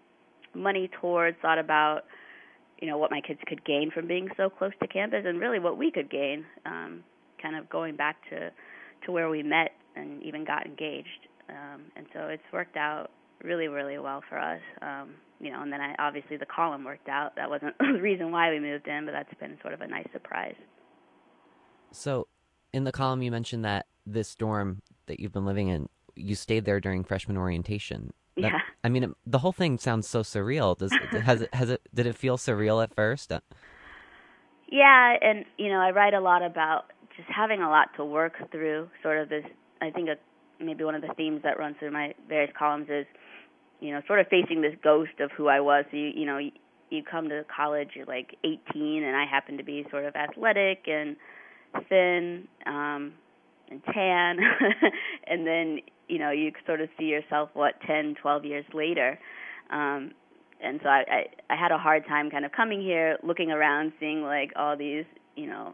money 0.54 0.90
towards, 1.02 1.38
thought 1.42 1.60
about, 1.60 2.02
you 2.80 2.88
know, 2.88 2.98
what 2.98 3.12
my 3.12 3.22
kids 3.22 3.40
could 3.48 3.64
gain 3.66 3.92
from 3.92 4.08
being 4.08 4.30
so 4.38 4.50
close 4.50 4.72
to 4.82 4.88
campus, 4.88 5.24
and 5.26 5.40
really 5.40 5.60
what 5.60 5.78
we 5.78 5.92
could 5.92 6.10
gain, 6.10 6.46
um, 6.66 7.04
kind 7.42 7.56
of 7.56 7.70
going 7.70 7.96
back 7.96 8.18
to 8.30 8.52
to 9.06 9.12
where 9.12 9.30
we 9.30 9.44
met 9.44 9.72
and 9.96 10.24
even 10.24 10.46
got 10.46 10.66
engaged. 10.66 11.28
Um, 11.50 11.82
and 11.96 12.06
so 12.14 12.28
it's 12.28 12.44
worked 12.54 12.78
out 12.78 13.12
really, 13.44 13.68
really 13.68 13.98
well 13.98 14.24
for 14.30 14.40
us. 14.40 14.62
Um, 14.82 15.16
you 15.40 15.52
know, 15.52 15.62
and 15.62 15.72
then 15.72 15.82
I 15.82 15.94
obviously 16.00 16.38
the 16.38 16.46
column 16.46 16.84
worked 16.84 17.10
out. 17.10 17.36
That 17.36 17.50
wasn't 17.50 17.78
the 17.80 18.02
reason 18.02 18.32
why 18.32 18.50
we 18.50 18.60
moved 18.60 18.88
in, 18.88 19.06
but 19.06 19.12
that's 19.12 19.34
been 19.40 19.58
sort 19.62 19.74
of 19.74 19.82
a 19.82 19.88
nice 19.88 20.08
surprise. 20.14 20.56
So, 21.92 22.28
in 22.74 22.86
the 22.86 22.92
column, 22.92 23.22
you 23.22 23.30
mentioned 23.30 23.66
that 23.66 23.86
this 24.06 24.36
dorm 24.36 24.82
that 25.06 25.20
you've 25.20 25.34
been 25.34 25.46
living 25.46 25.68
in, 25.68 25.90
you 26.16 26.36
stayed 26.36 26.66
there 26.66 26.80
during 26.80 27.04
freshman 27.04 27.38
orientation. 27.38 28.14
That, 28.36 28.44
yeah. 28.44 28.60
I 28.84 28.90
mean, 28.90 29.04
it, 29.04 29.12
the 29.26 29.40
whole 29.40 29.52
thing 29.52 29.78
sounds 29.78 30.08
so 30.08 30.22
surreal. 30.22 30.78
Does 30.78 30.92
has 31.12 31.42
it 31.42 31.54
has 31.54 31.70
it 31.70 31.82
did 31.94 32.06
it 32.08 32.16
feel 32.16 32.38
surreal 32.38 32.82
at 32.84 32.94
first? 32.96 33.32
Uh, 33.32 33.42
Yeah, 34.72 35.16
and 35.22 35.46
you 35.58 35.70
know, 35.70 35.80
I 35.80 35.92
write 35.92 36.14
a 36.14 36.20
lot 36.20 36.42
about 36.42 36.86
just 37.16 37.30
having 37.30 37.62
a 37.62 37.70
lot 37.70 37.90
to 37.98 38.06
work 38.06 38.34
through. 38.52 38.90
Sort 39.02 39.20
of 39.20 39.30
this, 39.30 39.44
I 39.82 39.92
think, 39.92 40.10
a, 40.10 40.16
maybe 40.64 40.84
one 40.84 40.96
of 40.96 41.02
the 41.02 41.14
themes 41.16 41.42
that 41.44 41.60
runs 41.60 41.76
through 41.80 41.92
my 41.92 42.14
various 42.28 42.52
columns 42.58 42.88
is, 42.90 43.06
you 43.80 43.92
know, 43.92 44.02
sort 44.08 44.20
of 44.20 44.28
facing 44.28 44.62
this 44.62 44.74
ghost 44.84 45.20
of 45.20 45.32
who 45.32 45.48
I 45.48 45.60
was. 45.60 45.86
So 45.92 45.98
you, 45.98 46.12
you 46.16 46.26
know, 46.26 46.40
you, 46.40 46.52
you 46.90 47.04
come 47.04 47.30
to 47.30 47.46
college, 47.56 47.90
you're 47.96 48.06
like 48.06 48.36
18, 48.44 49.04
and 49.04 49.16
I 49.16 49.26
happen 49.30 49.58
to 49.58 49.64
be 49.64 49.86
sort 49.92 50.06
of 50.06 50.16
athletic 50.16 50.88
and 50.88 51.18
thin 51.90 52.48
um, 52.66 53.14
and 53.70 53.84
tan, 53.94 54.38
and 55.28 55.46
then 55.46 55.80
you 56.14 56.20
know 56.20 56.30
you 56.30 56.52
sort 56.68 56.80
of 56.80 56.90
see 56.98 57.06
yourself 57.06 57.50
what 57.54 57.74
10, 57.88 58.16
12 58.22 58.46
years 58.46 58.66
later. 58.74 59.20
Um, 59.72 60.12
and 60.62 60.80
so 60.84 60.90
I, 60.90 61.04
I 61.10 61.54
I 61.54 61.56
had 61.56 61.72
a 61.72 61.78
hard 61.78 62.06
time 62.08 62.30
kind 62.30 62.46
of 62.46 62.52
coming 62.52 62.82
here, 62.82 63.18
looking 63.24 63.50
around, 63.52 63.94
seeing 64.00 64.22
like 64.22 64.52
all 64.56 64.78
these 64.78 65.06
you 65.36 65.48
know 65.48 65.74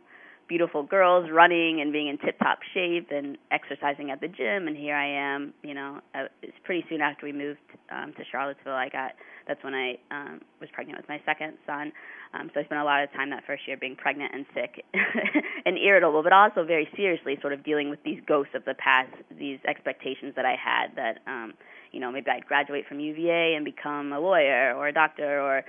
beautiful 0.49 0.81
girls 0.81 1.29
running 1.31 1.79
and 1.79 1.93
being 1.93 2.07
in 2.07 2.17
tip 2.17 2.37
top 2.39 2.59
shape 2.73 3.09
and 3.11 3.37
exercising 3.51 4.09
at 4.09 4.19
the 4.19 4.27
gym 4.27 4.67
and 4.67 4.75
here 4.75 4.95
I 4.95 5.07
am 5.07 5.53
you 5.63 5.75
know 5.75 6.01
I, 6.15 6.25
it's 6.41 6.57
pretty 6.65 6.83
soon 6.89 7.01
after 7.01 7.27
we 7.27 7.31
moved 7.31 7.59
um 7.91 8.13
to 8.17 8.23
Charlottesville 8.29 8.73
I 8.73 8.89
got 8.89 9.11
that's 9.47 9.63
when 9.63 9.75
I 9.75 9.97
um 10.11 10.41
was 10.59 10.69
pregnant 10.73 10.99
with 10.99 11.07
my 11.07 11.21
second 11.23 11.53
son. 11.67 11.93
Um 12.33 12.49
so 12.53 12.59
I 12.59 12.63
spent 12.63 12.81
a 12.81 12.83
lot 12.83 13.03
of 13.03 13.13
time 13.13 13.29
that 13.29 13.43
first 13.45 13.67
year 13.67 13.77
being 13.77 13.95
pregnant 13.95 14.33
and 14.33 14.45
sick 14.55 14.83
and 15.65 15.77
irritable 15.77 16.23
but 16.23 16.33
also 16.33 16.65
very 16.65 16.89
seriously 16.95 17.37
sort 17.41 17.53
of 17.53 17.63
dealing 17.63 17.91
with 17.91 18.01
these 18.03 18.19
ghosts 18.27 18.55
of 18.55 18.65
the 18.65 18.73
past 18.73 19.13
these 19.37 19.59
expectations 19.67 20.33
that 20.35 20.45
I 20.45 20.55
had 20.57 20.95
that 20.95 21.19
um 21.27 21.53
you 21.91 21.99
know 21.99 22.11
maybe 22.11 22.31
I'd 22.31 22.47
graduate 22.47 22.85
from 22.87 22.99
UVA 22.99 23.53
and 23.53 23.63
become 23.63 24.11
a 24.11 24.19
lawyer 24.19 24.73
or 24.75 24.87
a 24.87 24.93
doctor 24.93 25.39
or 25.39 25.63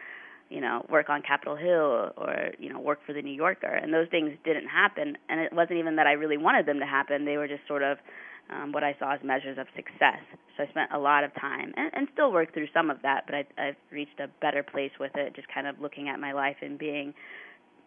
you 0.51 0.61
know, 0.61 0.85
work 0.91 1.09
on 1.09 1.23
Capitol 1.23 1.57
Hill 1.57 2.13
or, 2.17 2.51
you 2.59 2.73
know, 2.73 2.81
work 2.81 2.99
for 3.07 3.13
the 3.13 3.23
New 3.23 3.33
Yorker. 3.33 3.73
And 3.73 3.95
those 3.95 4.09
things 4.11 4.33
didn't 4.45 4.67
happen. 4.67 5.17
And 5.29 5.41
it 5.41 5.53
wasn't 5.53 5.79
even 5.79 5.97
that 5.97 6.07
I 6.07 6.13
really 6.13 6.37
wanted 6.37 6.67
them 6.67 6.81
to 6.81 6.87
happen. 6.87 7.25
They 7.25 7.37
were 7.37 7.49
just 7.49 7.67
sort 7.69 7.83
of 7.83 7.99
um, 8.51 8.73
what 8.73 8.83
I 8.83 8.97
saw 8.99 9.15
as 9.15 9.21
measures 9.23 9.59
of 9.59 9.69
success. 9.77 10.19
So 10.57 10.65
I 10.65 10.67
spent 10.71 10.91
a 10.93 10.99
lot 10.99 11.23
of 11.23 11.33
time 11.41 11.73
and, 11.77 11.91
and 11.95 12.09
still 12.13 12.33
work 12.33 12.53
through 12.53 12.67
some 12.75 12.91
of 12.91 13.01
that, 13.03 13.25
but 13.27 13.35
I, 13.35 13.69
I've 13.69 13.77
reached 13.93 14.19
a 14.19 14.27
better 14.41 14.65
place 14.65 14.91
with 14.99 15.13
it, 15.15 15.35
just 15.37 15.47
kind 15.55 15.69
of 15.69 15.81
looking 15.81 16.09
at 16.09 16.19
my 16.19 16.33
life 16.33 16.57
and 16.61 16.77
being 16.79 17.15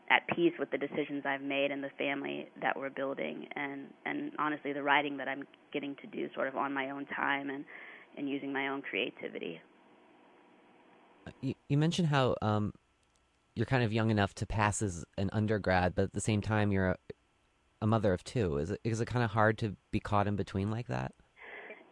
at 0.10 0.26
peace 0.36 0.54
with 0.60 0.72
the 0.72 0.78
decisions 0.78 1.24
I've 1.26 1.42
made 1.42 1.72
and 1.72 1.84
the 1.84 1.90
family 1.98 2.48
that 2.62 2.78
we're 2.78 2.90
building 2.90 3.48
and 3.56 3.88
and 4.06 4.32
honestly 4.38 4.74
the 4.74 4.84
writing 4.84 5.16
that 5.18 5.30
I'm 5.30 5.44
getting 5.72 5.96
to 6.02 6.08
do 6.08 6.30
sort 6.36 6.50
of 6.50 6.58
on 6.58 6.74
my 6.74 6.90
own 6.90 7.06
time 7.06 7.50
and 7.50 7.64
and 8.18 8.30
using 8.30 8.52
my 8.52 8.68
own 8.68 8.82
creativity. 8.82 9.62
You, 11.42 11.54
you 11.70 11.78
mentioned 11.78 12.08
how 12.08 12.36
um, 12.42 12.74
you're 13.56 13.66
kind 13.66 13.84
of 13.84 13.94
young 13.94 14.10
enough 14.10 14.34
to 14.36 14.46
pass 14.46 14.82
as 14.82 15.06
an 15.18 15.30
undergrad, 15.34 15.96
but 15.96 16.04
at 16.04 16.14
the 16.14 16.22
same 16.22 16.42
time 16.42 16.72
you're 16.72 16.90
a, 16.90 16.98
a 17.82 17.88
mother 17.88 18.14
of 18.14 18.24
two. 18.24 18.58
Is 18.58 18.72
it 18.72 18.80
is 18.84 19.02
it 19.02 19.06
kind 19.06 19.24
of 19.24 19.32
hard 19.32 19.58
to 19.60 19.76
be 19.92 20.00
caught 20.00 20.28
in 20.28 20.36
between 20.36 20.72
like 20.72 20.88
that? 20.88 21.14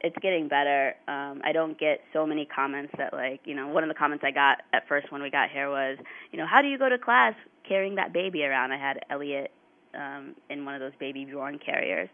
It's 0.04 0.15
getting 0.22 0.48
better. 0.48 0.96
Um, 1.08 1.41
I 1.44 1.52
don't 1.54 1.80
get 1.80 2.00
so 2.12 2.26
many 2.26 2.46
comments 2.46 2.91
that 2.98 3.13
like 3.13 3.41
you 3.46 3.56
know 3.56 3.67
one 3.67 3.84
of 3.84 3.89
the 3.89 3.96
comments 3.96 4.24
I 4.26 4.32
got 4.32 4.60
at 4.74 4.88
first 4.88 5.12
when 5.12 5.22
we 5.22 5.30
got 5.30 5.50
here 5.52 5.70
was 5.70 5.98
you 6.32 6.39
know 6.39 6.48
how 6.50 6.62
do 6.62 6.67
you 6.67 6.78
go 6.78 6.89
to 6.89 6.98
class 6.98 7.34
carrying 7.67 7.96
that 7.96 8.13
baby 8.13 8.44
around? 8.44 8.72
I 8.72 8.78
had 8.78 9.00
Elliot 9.10 9.52
um, 9.94 10.36
in 10.50 10.65
one 10.65 10.74
of 10.74 10.82
those 10.82 10.94
baby 11.00 11.26
Bjorn 11.26 11.60
carriers, 11.63 12.10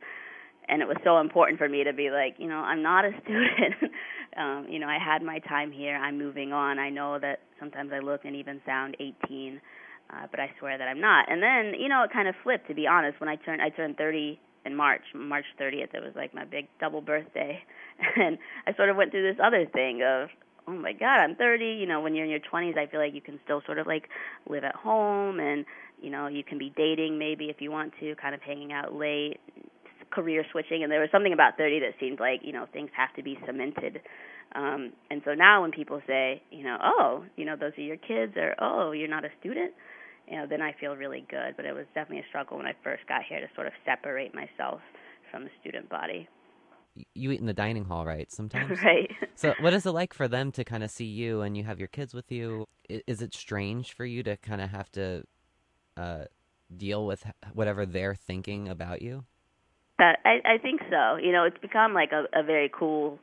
and 0.70 0.82
it 0.82 0.88
was 0.88 0.98
so 1.04 1.20
important 1.20 1.58
for 1.58 1.70
me 1.70 1.84
to 1.84 1.94
be 1.94 2.10
like, 2.10 2.36
you 2.38 2.48
know, 2.48 2.58
I'm 2.60 2.82
not 2.84 3.06
a 3.06 3.12
student. 3.24 3.94
um, 4.38 4.68
you 4.70 4.80
know, 4.80 4.88
I 4.88 4.98
had 5.04 5.24
my 5.24 5.40
time 5.40 5.72
here. 5.72 5.96
I'm 5.96 6.18
moving 6.18 6.52
on. 6.52 6.80
I 6.80 6.90
know 6.90 7.18
that 7.20 7.40
sometimes 7.60 7.92
I 7.94 8.00
look 8.00 8.26
and 8.26 8.36
even 8.36 8.62
sound 8.66 8.98
18, 9.00 9.62
uh, 10.10 10.28
but 10.30 10.40
I 10.40 10.52
swear 10.60 10.78
that 10.78 10.88
I'm 10.88 11.02
not. 11.02 11.32
And 11.32 11.42
then, 11.42 11.80
you 11.80 11.88
know, 11.88 12.04
it 12.04 12.12
kind 12.12 12.28
of 12.28 12.36
flipped. 12.44 12.68
To 12.68 12.74
be 12.74 12.88
honest, 12.88 13.20
when 13.20 13.30
I 13.30 13.36
turned, 13.36 13.62
I 13.62 13.70
turned 13.70 13.98
30 13.98 14.40
in 14.66 14.76
March, 14.76 15.04
March 15.16 15.46
30th. 15.60 15.94
It 15.94 16.04
was 16.04 16.14
like 16.16 16.34
my 16.34 16.44
big 16.44 16.68
double 16.80 17.02
birthday, 17.02 17.64
and 18.16 18.38
I 18.66 18.76
sort 18.76 18.90
of 18.90 18.98
went 18.98 19.12
through 19.12 19.32
this 19.32 19.40
other 19.44 19.66
thing 19.66 20.04
of, 20.04 20.30
oh 20.68 20.74
my 20.74 20.92
God, 20.92 21.20
I'm 21.22 21.36
30. 21.36 21.66
You 21.66 21.86
know, 21.86 22.02
when 22.02 22.14
you're 22.14 22.26
in 22.26 22.32
your 22.32 22.42
20s, 22.42 22.78
I 22.78 22.88
feel 22.88 23.00
like 23.00 23.14
you 23.14 23.22
can 23.22 23.40
still 23.46 23.62
sort 23.66 23.80
of 23.80 23.88
like 23.88 24.10
live 24.50 24.66
at 24.66 24.76
home 24.76 25.40
and 25.40 25.66
you 26.02 26.12
know 26.12 26.28
you 26.28 26.44
can 26.44 26.60
be 26.60 26.72
dating 26.78 27.18
maybe 27.18 27.46
if 27.46 27.60
you 27.60 27.72
want 27.72 27.92
to 28.00 28.16
kind 28.22 28.36
of 28.36 28.42
hanging 28.42 28.72
out 28.72 28.94
late 28.94 29.40
career 30.18 30.44
switching 30.52 30.82
and 30.82 30.92
there 30.92 31.00
was 31.00 31.10
something 31.12 31.34
about 31.34 31.58
30 31.58 31.82
that 31.82 31.94
seemed 32.00 32.20
like 32.20 32.42
you 32.44 32.54
know 32.54 32.66
things 32.74 32.90
have 32.98 33.14
to 33.16 33.24
be 33.24 33.38
cemented. 33.46 34.02
Um 34.56 34.94
and 35.12 35.22
so 35.26 35.34
now 35.34 35.62
when 35.62 35.72
people 35.72 36.02
say 36.08 36.42
you 36.52 36.64
know 36.64 36.78
oh 36.82 37.24
you 37.36 37.46
know 37.46 37.56
those 37.56 37.74
are 37.78 37.88
your 37.92 37.98
kids 37.98 38.34
or 38.36 38.56
oh 38.60 38.92
you're 38.92 39.14
not 39.18 39.26
a 39.26 39.30
student 39.40 39.74
you 40.28 40.38
know 40.38 40.46
then 40.50 40.62
i 40.62 40.74
feel 40.80 40.96
really 40.96 41.24
good. 41.30 41.56
But 41.56 41.66
it 41.66 41.74
was 41.74 41.86
definitely 41.94 42.24
a 42.26 42.30
struggle 42.30 42.58
when 42.58 42.66
i 42.66 42.74
first 42.84 43.04
got 43.08 43.22
here 43.30 43.40
to 43.40 43.48
sort 43.56 43.68
of 43.68 43.74
separate 43.86 44.34
myself 44.34 44.82
from 45.32 45.44
the 45.44 45.52
student 45.62 45.90
body. 45.90 46.28
You 47.14 47.32
eat 47.32 47.40
in 47.40 47.46
the 47.46 47.54
dining 47.54 47.86
hall 47.86 48.06
right 48.06 48.32
sometimes? 48.32 48.80
Right. 48.84 49.12
So 49.36 49.54
what 49.60 49.74
is 49.74 49.86
it 49.86 49.92
like 49.92 50.14
for 50.16 50.28
them 50.28 50.52
to 50.54 50.64
kind 50.64 50.84
of 50.84 50.90
see 50.90 51.06
you 51.06 51.42
and 51.42 51.56
you 51.56 51.64
have 51.64 51.78
your 51.78 51.90
kids 51.90 52.12
with 52.16 52.32
you? 52.32 52.66
Is 52.90 53.22
it 53.22 53.36
strange 53.36 53.94
for 53.94 54.04
you 54.04 54.24
to 54.24 54.36
kind 54.38 54.62
of 54.62 54.70
have 54.72 54.92
to 54.94 55.24
uh 55.96 56.26
deal 56.76 57.06
with 57.06 57.26
whatever 57.54 57.86
they're 57.86 58.16
thinking 58.16 58.68
about 58.68 59.02
you 59.02 59.24
that 60.00 60.20
I, 60.26 60.40
I 60.46 60.58
think 60.58 60.82
so. 60.90 61.18
You 61.18 61.32
know, 61.32 61.44
it's 61.44 61.58
become 61.60 61.94
like 61.94 62.12
a, 62.12 62.26
a 62.34 62.44
very 62.44 62.70
cool, 62.74 63.20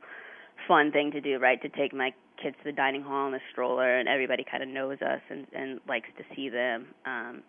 fun 0.67 0.91
thing 0.91 1.11
to 1.11 1.21
do, 1.21 1.39
right? 1.39 1.61
To 1.61 1.69
take 1.69 1.93
my 1.93 2.13
kids 2.41 2.55
to 2.63 2.71
the 2.71 2.75
dining 2.75 3.01
hall 3.01 3.27
in 3.27 3.33
a 3.33 3.39
stroller, 3.51 3.97
and 3.97 4.07
everybody 4.07 4.45
kind 4.49 4.63
of 4.63 4.69
knows 4.69 4.97
us 5.01 5.21
and 5.29 5.47
and 5.53 5.79
likes 5.87 6.09
to 6.17 6.23
see 6.35 6.49
them. 6.49 6.87
Um, 7.05 7.43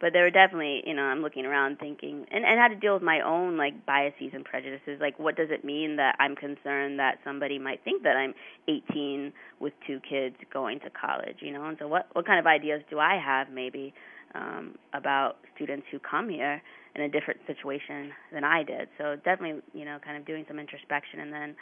but 0.00 0.12
there 0.12 0.24
were 0.24 0.30
definitely, 0.30 0.82
you 0.84 0.92
know, 0.92 1.02
I'm 1.02 1.22
looking 1.22 1.46
around 1.46 1.78
thinking, 1.78 2.26
and 2.30 2.44
and 2.44 2.58
how 2.58 2.68
to 2.68 2.74
deal 2.74 2.94
with 2.94 3.02
my 3.02 3.20
own 3.20 3.56
like 3.56 3.86
biases 3.86 4.30
and 4.32 4.44
prejudices. 4.44 4.98
Like, 5.00 5.18
what 5.18 5.36
does 5.36 5.48
it 5.50 5.64
mean 5.64 5.96
that 5.96 6.16
I'm 6.18 6.34
concerned 6.34 6.98
that 6.98 7.18
somebody 7.24 7.58
might 7.58 7.82
think 7.84 8.02
that 8.02 8.16
I'm 8.16 8.34
18 8.68 9.32
with 9.60 9.72
two 9.86 10.00
kids 10.08 10.36
going 10.52 10.80
to 10.80 10.90
college? 10.90 11.36
You 11.40 11.52
know, 11.52 11.64
and 11.64 11.76
so 11.78 11.86
what 11.86 12.08
what 12.12 12.26
kind 12.26 12.40
of 12.40 12.46
ideas 12.46 12.82
do 12.90 12.98
I 12.98 13.20
have 13.24 13.50
maybe 13.50 13.94
um, 14.34 14.74
about 14.92 15.36
students 15.54 15.86
who 15.90 15.98
come 15.98 16.28
here? 16.28 16.62
in 16.96 17.02
a 17.02 17.08
different 17.08 17.40
situation 17.46 18.12
than 18.32 18.44
I 18.44 18.62
did. 18.62 18.88
So 18.98 19.16
definitely, 19.16 19.62
you 19.72 19.84
know, 19.84 19.98
kind 20.04 20.16
of 20.16 20.24
doing 20.24 20.44
some 20.46 20.60
introspection 20.60 21.20
and 21.20 21.32
then 21.32 21.56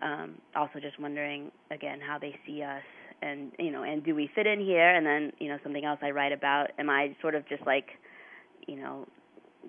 um, 0.00 0.34
also 0.54 0.78
just 0.80 0.98
wondering 1.00 1.50
again 1.70 2.00
how 2.00 2.18
they 2.18 2.34
see 2.46 2.62
us 2.62 2.82
and 3.20 3.52
you 3.58 3.70
know 3.70 3.82
and 3.82 4.04
do 4.04 4.14
we 4.14 4.30
fit 4.34 4.46
in 4.46 4.60
here 4.60 4.94
and 4.94 5.06
then 5.06 5.32
you 5.38 5.48
know 5.48 5.58
something 5.62 5.84
else 5.84 5.98
i 6.02 6.10
write 6.10 6.32
about 6.32 6.68
am 6.78 6.88
i 6.88 7.14
sort 7.20 7.34
of 7.34 7.46
just 7.48 7.64
like 7.66 7.90
you 8.66 8.76
know 8.76 9.06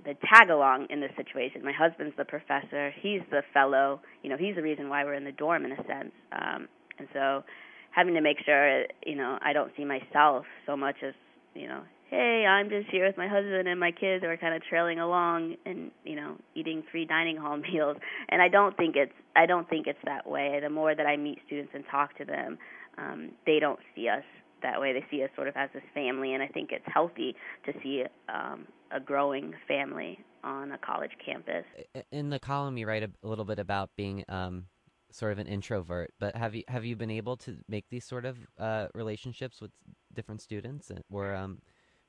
the 0.05 0.15
tag 0.27 0.49
along 0.49 0.87
in 0.89 1.01
this 1.01 1.11
situation 1.17 1.63
my 1.63 1.73
husband's 1.73 2.15
the 2.17 2.25
professor 2.25 2.91
he's 3.01 3.21
the 3.29 3.41
fellow 3.53 3.99
you 4.23 4.29
know 4.29 4.37
he's 4.37 4.55
the 4.55 4.61
reason 4.61 4.89
why 4.89 5.03
we're 5.03 5.13
in 5.13 5.25
the 5.25 5.31
dorm 5.31 5.65
in 5.65 5.71
a 5.73 5.75
sense 5.87 6.11
um 6.31 6.67
and 6.97 7.07
so 7.13 7.43
having 7.91 8.13
to 8.13 8.21
make 8.21 8.37
sure 8.43 8.85
you 9.05 9.15
know 9.15 9.37
i 9.41 9.53
don't 9.53 9.71
see 9.77 9.85
myself 9.85 10.45
so 10.65 10.75
much 10.75 10.95
as 11.05 11.13
you 11.53 11.67
know 11.67 11.81
hey 12.13 12.45
i'm 12.47 12.69
just 12.69 12.87
here 12.91 13.07
with 13.07 13.17
my 13.17 13.27
husband 13.27 13.67
and 13.67 13.79
my 13.79 13.91
kids 13.91 14.23
who 14.23 14.29
are 14.29 14.37
kind 14.37 14.53
of 14.53 14.61
trailing 14.69 14.99
along 14.99 15.55
and 15.65 15.89
you 16.03 16.15
know 16.15 16.37
eating 16.53 16.83
free 16.91 17.05
dining 17.05 17.37
hall 17.37 17.57
meals 17.73 17.97
and 18.29 18.39
i 18.41 18.47
don't 18.47 18.77
think 18.77 18.95
it's 18.95 19.13
i 19.35 19.47
don't 19.47 19.67
think 19.67 19.87
it's 19.87 19.97
that 20.05 20.29
way 20.29 20.59
the 20.61 20.69
more 20.69 20.93
that 20.93 21.07
i 21.07 21.17
meet 21.17 21.39
students 21.47 21.71
and 21.73 21.83
talk 21.89 22.15
to 22.15 22.23
them 22.23 22.57
um, 22.99 23.31
they 23.47 23.57
don't 23.59 23.79
see 23.95 24.07
us 24.07 24.23
that 24.61 24.79
way. 24.79 24.93
They 24.93 25.05
see 25.11 25.23
us 25.23 25.29
sort 25.35 25.47
of 25.47 25.55
as 25.55 25.69
this 25.73 25.83
family, 25.93 26.33
and 26.33 26.41
I 26.41 26.47
think 26.47 26.71
it's 26.71 26.85
healthy 26.87 27.35
to 27.65 27.73
see 27.83 28.03
um, 28.29 28.65
a 28.91 28.99
growing 28.99 29.53
family 29.67 30.19
on 30.43 30.71
a 30.71 30.77
college 30.77 31.11
campus. 31.23 31.65
In 32.11 32.29
the 32.29 32.39
column, 32.39 32.77
you 32.77 32.87
write 32.87 33.03
a 33.03 33.09
little 33.21 33.45
bit 33.45 33.59
about 33.59 33.89
being 33.95 34.23
um, 34.29 34.65
sort 35.11 35.31
of 35.31 35.39
an 35.39 35.47
introvert, 35.47 36.13
but 36.19 36.35
have 36.35 36.55
you 36.55 36.63
have 36.67 36.83
you 36.83 36.95
been 36.95 37.11
able 37.11 37.37
to 37.37 37.57
make 37.67 37.85
these 37.89 38.05
sort 38.05 38.25
of 38.25 38.37
uh, 38.59 38.87
relationships 38.93 39.61
with 39.61 39.71
different 40.13 40.41
students, 40.41 40.91
or 41.11 41.35
um, 41.35 41.59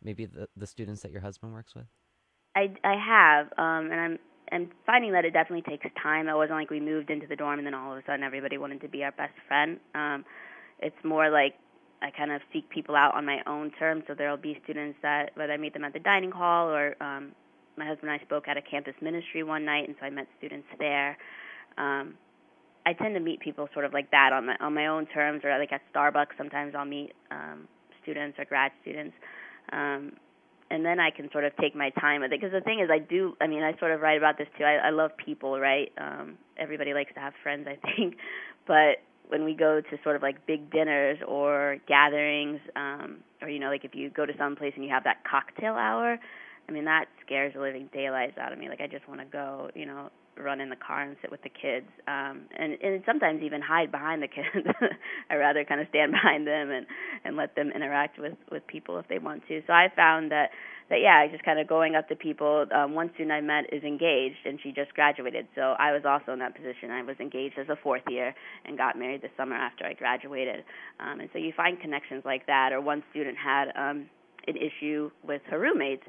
maybe 0.04 0.26
the 0.26 0.48
the 0.56 0.66
students 0.66 1.02
that 1.02 1.10
your 1.10 1.20
husband 1.20 1.52
works 1.52 1.74
with? 1.74 1.86
I 2.54 2.74
I 2.84 2.94
have, 2.94 3.46
um, 3.58 3.90
and 3.90 4.00
I'm 4.00 4.18
I'm 4.52 4.70
finding 4.86 5.12
that 5.12 5.24
it 5.24 5.32
definitely 5.32 5.62
takes 5.62 5.86
time. 6.00 6.28
It 6.28 6.34
wasn't 6.34 6.58
like 6.58 6.70
we 6.70 6.80
moved 6.80 7.10
into 7.10 7.26
the 7.26 7.36
dorm 7.36 7.58
and 7.58 7.66
then 7.66 7.74
all 7.74 7.92
of 7.92 7.98
a 7.98 8.02
sudden 8.06 8.22
everybody 8.22 8.58
wanted 8.58 8.80
to 8.82 8.88
be 8.88 9.02
our 9.02 9.12
best 9.12 9.34
friend. 9.48 9.80
Um, 9.94 10.24
it's 10.78 10.96
more 11.02 11.30
like 11.30 11.54
I 12.02 12.10
kind 12.10 12.30
of 12.30 12.42
seek 12.52 12.68
people 12.68 12.94
out 12.94 13.14
on 13.14 13.24
my 13.24 13.40
own 13.46 13.70
terms. 13.72 14.04
So 14.06 14.14
there'll 14.14 14.36
be 14.36 14.60
students 14.62 14.98
that 15.02 15.30
whether 15.34 15.52
I 15.52 15.56
meet 15.56 15.72
them 15.72 15.84
at 15.84 15.92
the 15.92 15.98
dining 15.98 16.30
hall 16.30 16.68
or 16.68 16.94
um, 17.02 17.32
my 17.76 17.86
husband 17.86 18.10
and 18.10 18.20
I 18.20 18.24
spoke 18.24 18.46
at 18.46 18.56
a 18.56 18.62
campus 18.62 18.94
ministry 19.00 19.42
one 19.42 19.64
night, 19.64 19.88
and 19.88 19.96
so 19.98 20.06
I 20.06 20.10
met 20.10 20.28
students 20.38 20.68
there. 20.78 21.16
Um, 21.78 22.14
I 22.86 22.92
tend 22.92 23.14
to 23.14 23.20
meet 23.20 23.40
people 23.40 23.68
sort 23.72 23.84
of 23.84 23.92
like 23.92 24.10
that 24.10 24.32
on 24.32 24.46
my 24.46 24.56
on 24.60 24.74
my 24.74 24.86
own 24.86 25.06
terms, 25.06 25.42
or 25.44 25.58
like 25.58 25.72
at 25.72 25.80
Starbucks. 25.92 26.36
Sometimes 26.36 26.74
I'll 26.74 26.84
meet 26.84 27.12
um, 27.30 27.66
students 28.02 28.38
or 28.38 28.44
grad 28.44 28.72
students, 28.82 29.16
um, 29.72 30.12
and 30.70 30.84
then 30.84 30.98
I 30.98 31.10
can 31.10 31.30
sort 31.30 31.44
of 31.44 31.56
take 31.56 31.76
my 31.76 31.90
time 31.90 32.22
with 32.22 32.32
it. 32.32 32.40
Because 32.40 32.52
the 32.52 32.60
thing 32.60 32.80
is, 32.80 32.88
I 32.90 32.98
do. 32.98 33.36
I 33.40 33.46
mean, 33.46 33.62
I 33.62 33.78
sort 33.78 33.92
of 33.92 34.00
write 34.00 34.18
about 34.18 34.38
this 34.38 34.48
too. 34.58 34.64
I, 34.64 34.88
I 34.88 34.90
love 34.90 35.10
people, 35.16 35.60
right? 35.60 35.92
Um, 35.98 36.38
everybody 36.58 36.94
likes 36.94 37.12
to 37.14 37.20
have 37.20 37.32
friends, 37.42 37.66
I 37.68 37.78
think, 37.96 38.16
but 38.66 39.02
when 39.28 39.44
we 39.44 39.54
go 39.54 39.80
to 39.80 39.96
sort 40.02 40.16
of 40.16 40.22
like 40.22 40.46
big 40.46 40.70
dinners 40.70 41.18
or 41.26 41.78
gatherings, 41.88 42.60
um, 42.76 43.18
or 43.40 43.48
you 43.48 43.58
know, 43.58 43.68
like 43.68 43.84
if 43.84 43.94
you 43.94 44.10
go 44.10 44.26
to 44.26 44.32
some 44.38 44.56
place 44.56 44.72
and 44.76 44.84
you 44.84 44.90
have 44.90 45.04
that 45.04 45.18
cocktail 45.28 45.74
hour, 45.74 46.18
I 46.68 46.72
mean 46.72 46.84
that 46.84 47.06
scares 47.24 47.54
the 47.54 47.60
living 47.60 47.88
daylights 47.92 48.38
out 48.38 48.52
of 48.52 48.58
me. 48.58 48.68
Like 48.68 48.80
I 48.80 48.86
just 48.86 49.08
want 49.08 49.20
to 49.20 49.26
go, 49.26 49.70
you 49.74 49.86
know, 49.86 50.10
run 50.38 50.60
in 50.60 50.68
the 50.68 50.76
car 50.76 51.02
and 51.02 51.16
sit 51.20 51.30
with 51.30 51.42
the 51.42 51.50
kids, 51.50 51.86
um, 52.08 52.42
and 52.56 52.74
and 52.82 53.02
sometimes 53.06 53.42
even 53.42 53.60
hide 53.60 53.90
behind 53.90 54.22
the 54.22 54.28
kids. 54.28 54.66
I 55.30 55.36
rather 55.36 55.64
kind 55.64 55.80
of 55.80 55.88
stand 55.88 56.12
behind 56.18 56.46
them 56.46 56.70
and 56.70 56.86
and 57.24 57.36
let 57.36 57.54
them 57.56 57.70
interact 57.74 58.18
with 58.18 58.34
with 58.50 58.66
people 58.66 58.98
if 58.98 59.08
they 59.08 59.18
want 59.18 59.46
to. 59.48 59.62
So 59.66 59.72
I 59.72 59.88
found 59.94 60.30
that 60.32 60.50
that 60.90 61.00
yeah, 61.00 61.26
just 61.30 61.44
kind 61.44 61.58
of 61.58 61.66
going 61.66 61.94
up 61.94 62.08
to 62.08 62.16
people. 62.16 62.66
Um, 62.74 62.94
one 62.94 63.10
student 63.14 63.32
I 63.32 63.40
met 63.40 63.72
is 63.72 63.82
engaged, 63.82 64.44
and 64.44 64.58
she 64.62 64.72
just 64.72 64.92
graduated. 64.94 65.46
So 65.54 65.74
I 65.78 65.92
was 65.92 66.02
also 66.04 66.32
in 66.32 66.38
that 66.40 66.54
position. 66.54 66.90
I 66.90 67.02
was 67.02 67.16
engaged 67.20 67.58
as 67.58 67.68
a 67.68 67.76
fourth 67.76 68.02
year 68.08 68.34
and 68.64 68.76
got 68.76 68.98
married 68.98 69.22
the 69.22 69.30
summer 69.36 69.56
after 69.56 69.86
I 69.86 69.94
graduated. 69.94 70.64
Um, 71.00 71.20
and 71.20 71.28
so 71.32 71.38
you 71.38 71.52
find 71.56 71.80
connections 71.80 72.22
like 72.24 72.46
that. 72.46 72.72
Or 72.72 72.80
one 72.80 73.02
student 73.10 73.36
had 73.38 73.68
um, 73.76 74.06
an 74.46 74.56
issue 74.56 75.10
with 75.26 75.42
her 75.50 75.58
roommates 75.58 76.04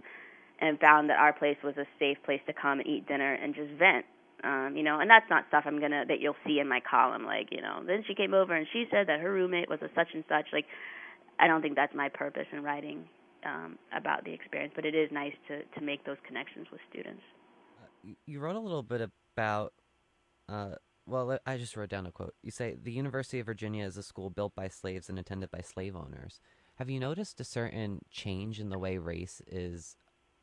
and 0.60 0.80
found 0.80 1.10
that 1.10 1.20
our 1.20 1.34
place 1.34 1.58
was 1.64 1.76
a 1.78 1.86
safe 2.00 2.18
place 2.24 2.42
to 2.48 2.54
come 2.54 2.80
and 2.80 2.88
eat 2.88 3.08
dinner 3.08 3.34
and 3.34 3.54
just 3.56 3.72
vent 3.72 4.06
um 4.44 4.76
you 4.76 4.84
know 4.84 5.00
and 5.00 5.10
that's 5.10 5.30
not 5.30 5.46
stuff 5.48 5.64
i'm 5.66 5.80
to 5.80 6.04
that 6.08 6.20
you'll 6.20 6.36
see 6.46 6.60
in 6.60 6.68
my 6.68 6.80
column 6.80 7.26
like 7.26 7.48
you 7.52 7.62
know 7.62 7.82
then 7.86 8.04
she 8.08 8.14
came 8.14 8.34
over 8.34 8.54
and 8.54 8.68
she 8.74 8.86
said 8.92 9.08
that 9.08 9.20
her 9.20 9.32
roommate 9.32 9.70
was 9.70 9.80
a 9.82 9.90
such 9.96 10.10
and 10.14 10.24
such 10.28 10.46
like 10.52 10.66
i 11.40 11.48
don't 11.48 11.62
think 11.62 11.76
that's 11.76 11.96
my 11.96 12.10
purpose 12.10 12.48
in 12.52 12.64
writing 12.64 13.06
um, 13.46 13.78
about 13.96 14.26
the 14.26 14.34
experience, 14.34 14.74
but 14.76 14.86
it 14.86 14.96
is 14.96 15.10
nice 15.12 15.34
to, 15.48 15.64
to 15.80 15.86
make 15.86 16.04
those 16.06 16.18
connections 16.28 16.68
with 16.72 16.82
students. 16.90 17.22
Uh, 17.82 18.14
you 18.26 18.40
wrote 18.40 18.56
a 18.56 18.60
little 18.60 18.84
bit 18.84 19.02
about, 19.02 19.74
uh, 20.50 20.76
well, 21.06 21.38
I 21.46 21.58
just 21.58 21.78
wrote 21.78 21.90
down 21.90 22.08
a 22.08 22.12
quote. 22.12 22.34
You 22.42 22.52
say, 22.52 22.76
The 22.82 22.92
University 22.92 23.40
of 23.40 23.46
Virginia 23.46 23.86
is 23.86 23.98
a 23.98 24.04
school 24.04 24.30
built 24.30 24.56
by 24.56 24.68
slaves 24.68 25.10
and 25.10 25.20
attended 25.20 25.52
by 25.52 25.62
slave 25.62 25.96
owners. 25.96 26.40
Have 26.76 26.90
you 26.90 27.00
noticed 27.00 27.40
a 27.40 27.46
certain 27.46 28.02
change 28.12 28.60
in 28.60 28.70
the 28.70 28.80
way 28.80 28.98
race 28.98 29.42
is 29.48 29.96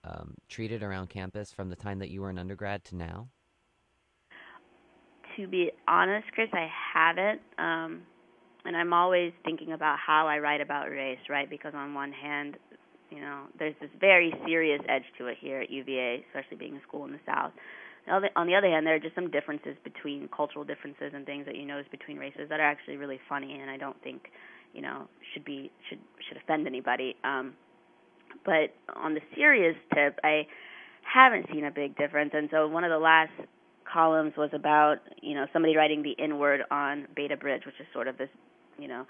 um, 0.05 0.35
treated 0.49 0.83
around 0.83 1.11
campus 1.11 1.53
from 1.53 1.69
the 1.69 1.77
time 1.77 1.99
that 1.99 2.11
you 2.11 2.23
were 2.23 2.31
an 2.31 2.39
undergrad 2.39 2.85
to 2.85 2.97
now? 2.97 3.29
To 5.37 5.47
be 5.47 5.71
honest, 5.89 6.27
Chris, 6.35 6.49
I 6.53 6.69
haven't. 6.95 7.41
Um, 7.59 8.03
and 8.65 8.77
I'm 8.77 8.93
always 8.93 9.33
thinking 9.45 9.73
about 9.73 9.99
how 9.99 10.27
I 10.27 10.39
write 10.39 10.61
about 10.61 10.91
race, 10.91 11.19
right? 11.29 11.49
Because 11.49 11.73
on 11.75 11.95
one 11.95 12.13
hand, 12.13 12.57
you 13.11 13.21
know, 13.21 13.45
there's 13.59 13.75
this 13.81 13.91
very 14.01 14.33
serious 14.47 14.81
edge 14.89 15.03
to 15.19 15.27
it 15.27 15.37
here 15.41 15.61
at 15.61 15.71
UVA, 15.71 16.25
especially 16.29 16.57
being 16.57 16.77
a 16.77 16.83
school 16.83 17.05
in 17.05 17.13
the 17.13 17.21
South. 17.27 17.53
On 18.09 18.47
the 18.47 18.55
other 18.55 18.69
hand, 18.69 18.87
there 18.87 18.95
are 18.95 19.01
just 19.01 19.15
some 19.15 19.31
differences 19.31 19.77
between 19.85 20.29
cultural 20.35 20.65
differences 20.65 21.13
and 21.15 21.25
things 21.25 21.47
that 21.47 21.57
you 21.57 21.65
notice 21.65 21.87
between 21.91 22.19
races 22.19 22.49
that 22.49 22.59
are 22.59 22.67
actually 22.67 22.97
really 22.97 23.21
funny, 23.29 23.61
and 23.61 23.71
I 23.71 23.77
don't 23.77 24.01
think, 24.03 24.31
you 24.73 24.83
know, 24.83 25.09
should 25.33 25.45
be 25.45 25.71
should 25.89 26.01
should 26.27 26.37
offend 26.37 26.67
anybody. 26.67 27.15
Um, 27.23 27.55
but 28.45 28.75
on 28.97 29.15
the 29.15 29.21
serious 29.37 29.77
tip, 29.95 30.19
I 30.25 30.47
haven't 31.03 31.47
seen 31.53 31.65
a 31.65 31.71
big 31.71 31.97
difference, 31.97 32.33
and 32.35 32.49
so 32.51 32.67
one 32.67 32.83
of 32.83 32.91
the 32.91 32.99
last 32.99 33.33
columns 33.93 34.35
was 34.37 34.51
about 34.53 34.97
you 35.21 35.35
know 35.35 35.47
somebody 35.53 35.77
writing 35.77 36.03
the 36.03 36.15
N 36.19 36.39
word 36.39 36.63
on 36.71 37.07
Beta 37.15 37.37
Bridge, 37.37 37.63
which 37.67 37.79
is 37.81 37.87
sort 37.93 38.09
of 38.09 38.19
this 38.19 38.31
you 38.79 38.89
know 38.89 39.07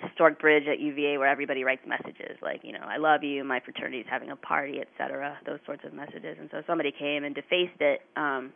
historic 0.00 0.40
bridge 0.40 0.64
at 0.70 0.80
UVA 0.80 1.18
where 1.18 1.28
everybody 1.28 1.64
writes 1.64 1.82
messages 1.86 2.36
like, 2.40 2.60
you 2.62 2.72
know, 2.72 2.84
I 2.86 2.98
love 2.98 3.24
you, 3.24 3.42
my 3.44 3.60
fraternity 3.60 3.98
is 3.98 4.06
having 4.08 4.30
a 4.30 4.36
party, 4.36 4.80
etc. 4.80 5.36
Those 5.44 5.58
sorts 5.66 5.84
of 5.84 5.92
messages. 5.92 6.36
And 6.38 6.48
so 6.50 6.62
somebody 6.66 6.92
came 6.96 7.24
and 7.24 7.34
defaced 7.34 7.80
it. 7.80 8.02
Um, 8.16 8.52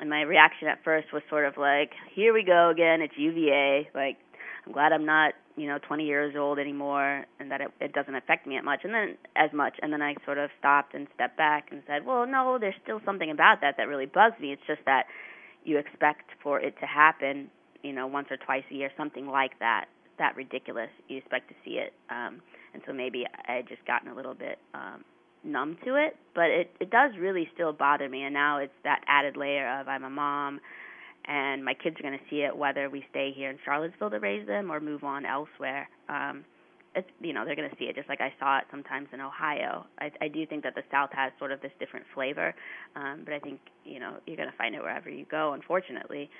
and 0.00 0.10
my 0.10 0.22
reaction 0.22 0.68
at 0.68 0.82
first 0.84 1.12
was 1.12 1.22
sort 1.30 1.46
of 1.46 1.56
like, 1.56 1.92
here 2.14 2.34
we 2.34 2.44
go 2.44 2.70
again. 2.70 3.00
It's 3.00 3.14
UVA. 3.16 3.88
Like, 3.94 4.18
I'm 4.66 4.72
glad 4.72 4.92
I'm 4.92 5.04
not, 5.04 5.34
you 5.56 5.66
know, 5.66 5.78
20 5.86 6.04
years 6.04 6.34
old 6.38 6.58
anymore, 6.58 7.24
and 7.38 7.50
that 7.50 7.60
it, 7.60 7.70
it 7.80 7.92
doesn't 7.92 8.14
affect 8.14 8.46
me 8.46 8.56
as 8.56 8.64
much. 8.64 8.80
And 8.84 8.94
then 8.94 9.16
as 9.36 9.52
much. 9.52 9.74
And 9.82 9.92
then 9.92 10.02
I 10.02 10.14
sort 10.24 10.38
of 10.38 10.50
stopped 10.58 10.94
and 10.94 11.06
stepped 11.14 11.36
back 11.36 11.68
and 11.70 11.82
said, 11.86 12.06
well, 12.06 12.26
no, 12.26 12.58
there's 12.58 12.74
still 12.82 13.00
something 13.04 13.30
about 13.30 13.60
that 13.60 13.74
that 13.76 13.88
really 13.88 14.06
bugs 14.06 14.36
me. 14.40 14.52
It's 14.52 14.62
just 14.66 14.80
that 14.86 15.04
you 15.64 15.78
expect 15.78 16.30
for 16.42 16.60
it 16.60 16.74
to 16.80 16.86
happen, 16.86 17.50
you 17.82 17.92
know, 17.92 18.06
once 18.06 18.28
or 18.30 18.36
twice 18.36 18.64
a 18.70 18.74
year, 18.74 18.90
something 18.96 19.26
like 19.26 19.58
that 19.60 19.86
that 20.18 20.36
ridiculous. 20.36 20.90
You 21.08 21.18
expect 21.18 21.48
to 21.48 21.54
see 21.64 21.72
it, 21.72 21.92
um, 22.10 22.40
and 22.72 22.82
so 22.86 22.92
maybe 22.92 23.24
I 23.48 23.52
had 23.52 23.68
just 23.68 23.84
gotten 23.86 24.08
a 24.08 24.14
little 24.14 24.34
bit 24.34 24.58
um, 24.74 25.04
numb 25.42 25.76
to 25.84 25.96
it. 25.96 26.16
But 26.34 26.50
it 26.50 26.70
it 26.80 26.90
does 26.90 27.12
really 27.18 27.48
still 27.54 27.72
bother 27.72 28.08
me, 28.08 28.22
and 28.22 28.34
now 28.34 28.58
it's 28.58 28.72
that 28.84 29.00
added 29.06 29.36
layer 29.36 29.80
of 29.80 29.88
I'm 29.88 30.04
a 30.04 30.10
mom, 30.10 30.60
and 31.26 31.64
my 31.64 31.74
kids 31.74 31.96
are 31.98 32.02
going 32.02 32.18
to 32.18 32.24
see 32.30 32.42
it 32.42 32.56
whether 32.56 32.90
we 32.90 33.04
stay 33.10 33.32
here 33.34 33.50
in 33.50 33.58
Charlottesville 33.64 34.10
to 34.10 34.18
raise 34.18 34.46
them 34.46 34.70
or 34.70 34.80
move 34.80 35.04
on 35.04 35.24
elsewhere. 35.24 35.88
Um, 36.08 36.44
it's 36.94 37.08
you 37.20 37.32
know 37.32 37.44
they're 37.44 37.56
going 37.56 37.70
to 37.70 37.76
see 37.76 37.86
it 37.86 37.96
just 37.96 38.08
like 38.08 38.20
I 38.20 38.32
saw 38.38 38.58
it 38.58 38.64
sometimes 38.70 39.08
in 39.12 39.20
Ohio. 39.20 39.86
I, 39.98 40.10
I 40.20 40.28
do 40.28 40.46
think 40.46 40.62
that 40.62 40.74
the 40.74 40.84
South 40.90 41.10
has 41.12 41.32
sort 41.38 41.50
of 41.52 41.60
this 41.60 41.72
different 41.80 42.06
flavor, 42.14 42.54
um, 42.94 43.22
but 43.24 43.34
I 43.34 43.40
think 43.40 43.60
you 43.84 43.98
know 43.98 44.16
you're 44.26 44.36
going 44.36 44.50
to 44.50 44.56
find 44.56 44.74
it 44.74 44.80
wherever 44.80 45.10
you 45.10 45.26
go. 45.30 45.54
Unfortunately, 45.54 46.30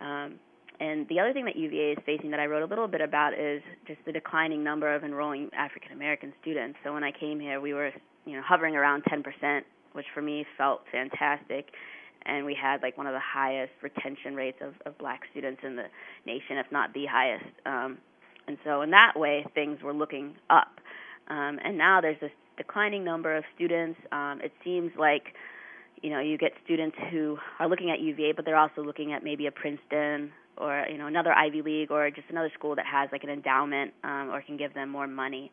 um, 0.00 0.34
and 0.80 1.06
the 1.08 1.20
other 1.20 1.32
thing 1.32 1.44
that 1.44 1.56
UVA 1.56 1.92
is 1.92 1.98
facing 2.04 2.30
that 2.32 2.40
I 2.40 2.46
wrote 2.46 2.62
a 2.62 2.66
little 2.66 2.88
bit 2.88 3.00
about 3.00 3.34
is 3.34 3.62
just 3.86 4.00
the 4.06 4.12
declining 4.12 4.64
number 4.64 4.92
of 4.92 5.04
enrolling 5.04 5.50
African 5.56 5.92
American 5.92 6.32
students. 6.42 6.78
So 6.82 6.92
when 6.92 7.04
I 7.04 7.12
came 7.12 7.38
here, 7.38 7.60
we 7.60 7.74
were, 7.74 7.92
you 8.24 8.32
know, 8.32 8.42
hovering 8.44 8.74
around 8.74 9.04
10%, 9.04 9.60
which 9.92 10.06
for 10.12 10.22
me 10.22 10.44
felt 10.58 10.82
fantastic. 10.90 11.68
And 12.26 12.46
we 12.46 12.56
had 12.60 12.82
like 12.82 12.96
one 12.96 13.06
of 13.06 13.12
the 13.12 13.20
highest 13.20 13.72
retention 13.82 14.34
rates 14.34 14.58
of, 14.60 14.74
of 14.86 14.96
black 14.98 15.22
students 15.30 15.60
in 15.62 15.76
the 15.76 15.84
nation, 16.26 16.56
if 16.56 16.66
not 16.72 16.94
the 16.94 17.06
highest. 17.06 17.44
Um, 17.66 17.98
and 18.46 18.58
so 18.64 18.82
in 18.82 18.90
that 18.90 19.12
way, 19.16 19.46
things 19.54 19.82
were 19.82 19.92
looking 19.92 20.34
up. 20.50 20.80
Um, 21.28 21.58
and 21.64 21.78
now 21.78 22.00
there's 22.00 22.20
this 22.20 22.30
declining 22.56 23.04
number 23.04 23.36
of 23.36 23.44
students. 23.54 23.98
Um, 24.12 24.40
it 24.42 24.52
seems 24.62 24.92
like 24.98 25.34
you 26.02 26.10
know 26.10 26.20
you 26.20 26.36
get 26.36 26.52
students 26.64 26.96
who 27.10 27.38
are 27.58 27.68
looking 27.68 27.90
at 27.90 28.00
UVA, 28.00 28.32
but 28.32 28.44
they're 28.44 28.58
also 28.58 28.82
looking 28.82 29.12
at 29.12 29.24
maybe 29.24 29.46
a 29.46 29.52
Princeton 29.52 30.32
or 30.56 30.86
you 30.90 30.98
know 30.98 31.06
another 31.06 31.32
Ivy 31.32 31.62
League 31.62 31.90
or 31.90 32.10
just 32.10 32.28
another 32.30 32.50
school 32.54 32.76
that 32.76 32.86
has 32.86 33.08
like 33.12 33.24
an 33.24 33.30
endowment 33.30 33.92
um, 34.04 34.30
or 34.30 34.42
can 34.42 34.56
give 34.56 34.74
them 34.74 34.90
more 34.90 35.06
money. 35.06 35.50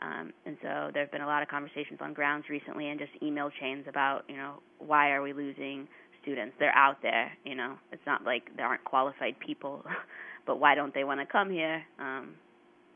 Um, 0.00 0.32
and 0.46 0.56
so 0.62 0.90
there 0.94 1.02
have 1.02 1.12
been 1.12 1.20
a 1.20 1.26
lot 1.26 1.42
of 1.42 1.48
conversations 1.48 1.98
on 2.00 2.14
grounds 2.14 2.46
recently 2.48 2.88
and 2.88 2.98
just 2.98 3.12
email 3.22 3.50
chains 3.60 3.84
about 3.86 4.24
you 4.28 4.36
know 4.36 4.62
why 4.78 5.10
are 5.10 5.22
we 5.22 5.32
losing 5.32 5.86
students. 6.22 6.54
They're 6.58 6.74
out 6.74 7.02
there, 7.02 7.32
you 7.44 7.54
know. 7.54 7.76
It's 7.92 8.04
not 8.06 8.24
like 8.24 8.56
there 8.56 8.66
aren't 8.66 8.84
qualified 8.84 9.36
people, 9.44 9.84
but 10.46 10.58
why 10.58 10.74
don't 10.74 10.94
they 10.94 11.04
want 11.04 11.20
to 11.20 11.26
come 11.26 11.50
here? 11.50 11.82
Um, 11.98 12.34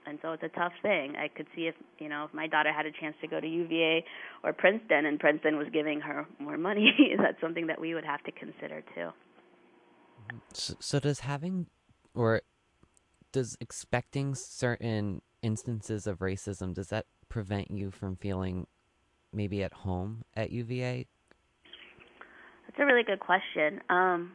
and 0.06 0.18
so 0.20 0.32
it's 0.32 0.42
a 0.42 0.48
tough 0.48 0.72
thing. 0.82 1.14
I 1.16 1.28
could 1.28 1.46
see 1.56 1.62
if 1.62 1.74
you 1.98 2.08
know 2.08 2.24
if 2.24 2.34
my 2.34 2.46
daughter 2.46 2.72
had 2.72 2.86
a 2.86 2.92
chance 2.92 3.16
to 3.22 3.26
go 3.26 3.40
to 3.40 3.46
UVA 3.46 4.04
or 4.42 4.52
Princeton, 4.52 5.06
and 5.06 5.18
Princeton 5.18 5.56
was 5.56 5.68
giving 5.72 6.00
her 6.00 6.26
more 6.38 6.58
money, 6.58 6.92
that's 7.18 7.40
something 7.40 7.66
that 7.68 7.80
we 7.80 7.94
would 7.94 8.04
have 8.04 8.22
to 8.24 8.32
consider 8.32 8.82
too. 8.94 9.10
So, 10.52 10.74
so 10.78 11.00
does 11.00 11.20
having, 11.20 11.66
or 12.14 12.42
does 13.32 13.56
expecting 13.60 14.34
certain 14.34 15.20
instances 15.42 16.06
of 16.06 16.20
racism 16.20 16.72
does 16.72 16.88
that 16.88 17.04
prevent 17.28 17.70
you 17.70 17.90
from 17.90 18.16
feeling 18.16 18.66
maybe 19.32 19.62
at 19.62 19.72
home 19.72 20.24
at 20.34 20.50
UVA? 20.50 21.06
That's 22.76 22.82
a 22.82 22.92
really 22.92 23.04
good 23.04 23.20
question. 23.20 23.80
Um, 23.88 24.32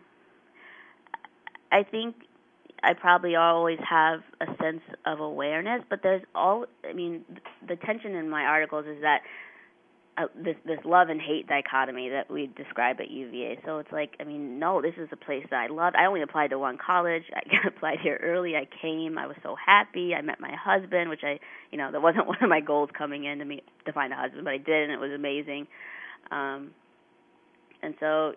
I 1.72 1.84
think 1.84 2.16
I 2.82 2.94
probably 2.94 3.36
always 3.36 3.80
have 3.88 4.22
a 4.40 4.46
sense 4.64 4.82
of 5.06 5.20
awareness, 5.20 5.82
but 5.90 6.00
there's 6.04 6.24
all. 6.34 6.66
I 6.88 6.94
mean, 6.94 7.26
the 7.68 7.76
tension 7.76 8.16
in 8.16 8.30
my 8.30 8.44
articles 8.44 8.86
is 8.86 9.02
that 9.02 9.20
uh, 10.18 10.28
this 10.42 10.56
this 10.66 10.80
love 10.86 11.10
and 11.10 11.20
hate 11.20 11.48
dichotomy 11.48 12.10
that 12.10 12.32
we 12.32 12.50
describe 12.56 13.02
at 13.02 13.12
UVA. 13.12 13.60
So 13.66 13.80
it's 13.80 13.92
like, 13.92 14.16
I 14.22 14.24
mean, 14.24 14.58
no, 14.58 14.82
this 14.82 14.94
is 14.98 15.10
a 15.12 15.18
place 15.18 15.46
that 15.50 15.58
I 15.58 15.68
love. 15.68 15.94
I 15.98 16.06
only 16.06 16.22
applied 16.22 16.52
to 16.52 16.60
one 16.60 16.78
college. 16.78 17.24
I 17.36 17.68
applied 17.68 18.00
here 18.02 18.20
early. 18.24 18.56
I 18.56 18.68
came. 18.82 19.18
I 19.18 19.28
was 19.28 19.38
so 19.44 19.56
happy. 19.56 20.14
I 20.16 20.22
met 20.22 20.40
my 20.40 20.54
husband, 20.56 21.10
which 21.10 21.24
I, 21.24 21.40
you 21.72 21.78
know, 21.78 21.92
that 21.92 22.02
wasn't 22.02 22.28
one 22.28 22.42
of 22.42 22.50
my 22.50 22.62
goals 22.62 22.90
coming 22.98 23.26
in 23.26 23.40
to 23.40 23.46
meet 23.46 23.66
to 23.86 23.92
find 23.92 24.14
a 24.14 24.16
husband, 24.16 24.46
but 24.46 24.54
I 24.54 24.58
did, 24.58 24.90
and 24.90 24.94
it 24.94 25.00
was 25.00 25.12
amazing. 25.12 25.68
Um, 26.32 26.72
and 27.82 27.94
so 28.00 28.34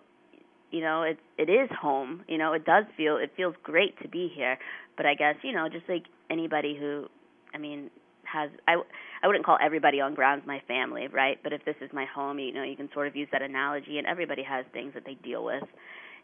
you 0.71 0.81
know 0.81 1.03
it 1.03 1.17
it 1.37 1.49
is 1.49 1.69
home 1.79 2.23
you 2.27 2.37
know 2.37 2.53
it 2.53 2.65
does 2.65 2.85
feel 2.97 3.17
it 3.17 3.31
feels 3.35 3.55
great 3.63 3.99
to 4.01 4.07
be 4.07 4.31
here. 4.33 4.57
But 4.97 5.05
i 5.05 5.15
guess 5.15 5.35
you 5.43 5.53
know 5.53 5.69
just 5.69 5.87
like 5.89 6.03
anybody 6.29 6.75
who 6.79 7.07
i 7.53 7.57
mean 7.57 7.89
has 8.23 8.49
i 8.67 8.75
i 9.21 9.27
wouldn't 9.27 9.45
call 9.45 9.57
everybody 9.61 10.01
on 10.01 10.13
grounds 10.15 10.43
my 10.45 10.61
family 10.67 11.07
right? 11.07 11.37
But 11.43 11.53
if 11.53 11.63
this 11.65 11.75
is 11.81 11.89
my 11.93 12.05
home 12.05 12.39
you 12.39 12.53
know 12.53 12.63
you 12.63 12.75
can 12.75 12.89
sort 12.93 13.07
of 13.07 13.15
use 13.15 13.27
that 13.31 13.41
analogy 13.41 13.97
and 13.97 14.07
everybody 14.07 14.43
has 14.43 14.65
things 14.73 14.93
that 14.93 15.03
they 15.05 15.15
deal 15.15 15.43
with 15.43 15.63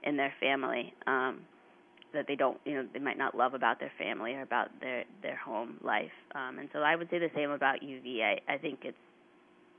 in 0.03 0.17
their 0.17 0.33
family 0.39 0.93
um 1.07 1.41
that 2.13 2.25
they 2.27 2.35
don't 2.35 2.57
you 2.65 2.73
know 2.73 2.87
they 2.93 2.99
might 2.99 3.17
not 3.17 3.35
love 3.35 3.53
about 3.53 3.79
their 3.79 3.91
family 3.99 4.33
or 4.33 4.41
about 4.41 4.69
their 4.81 5.03
their 5.21 5.35
home 5.37 5.77
life. 5.83 6.11
Um 6.33 6.57
and 6.59 6.69
so 6.73 6.79
i 6.79 6.95
would 6.95 7.09
say 7.09 7.19
the 7.19 7.29
same 7.35 7.51
about 7.51 7.83
uva 7.83 8.37
i 8.47 8.57
think 8.57 8.79
it's 8.83 8.97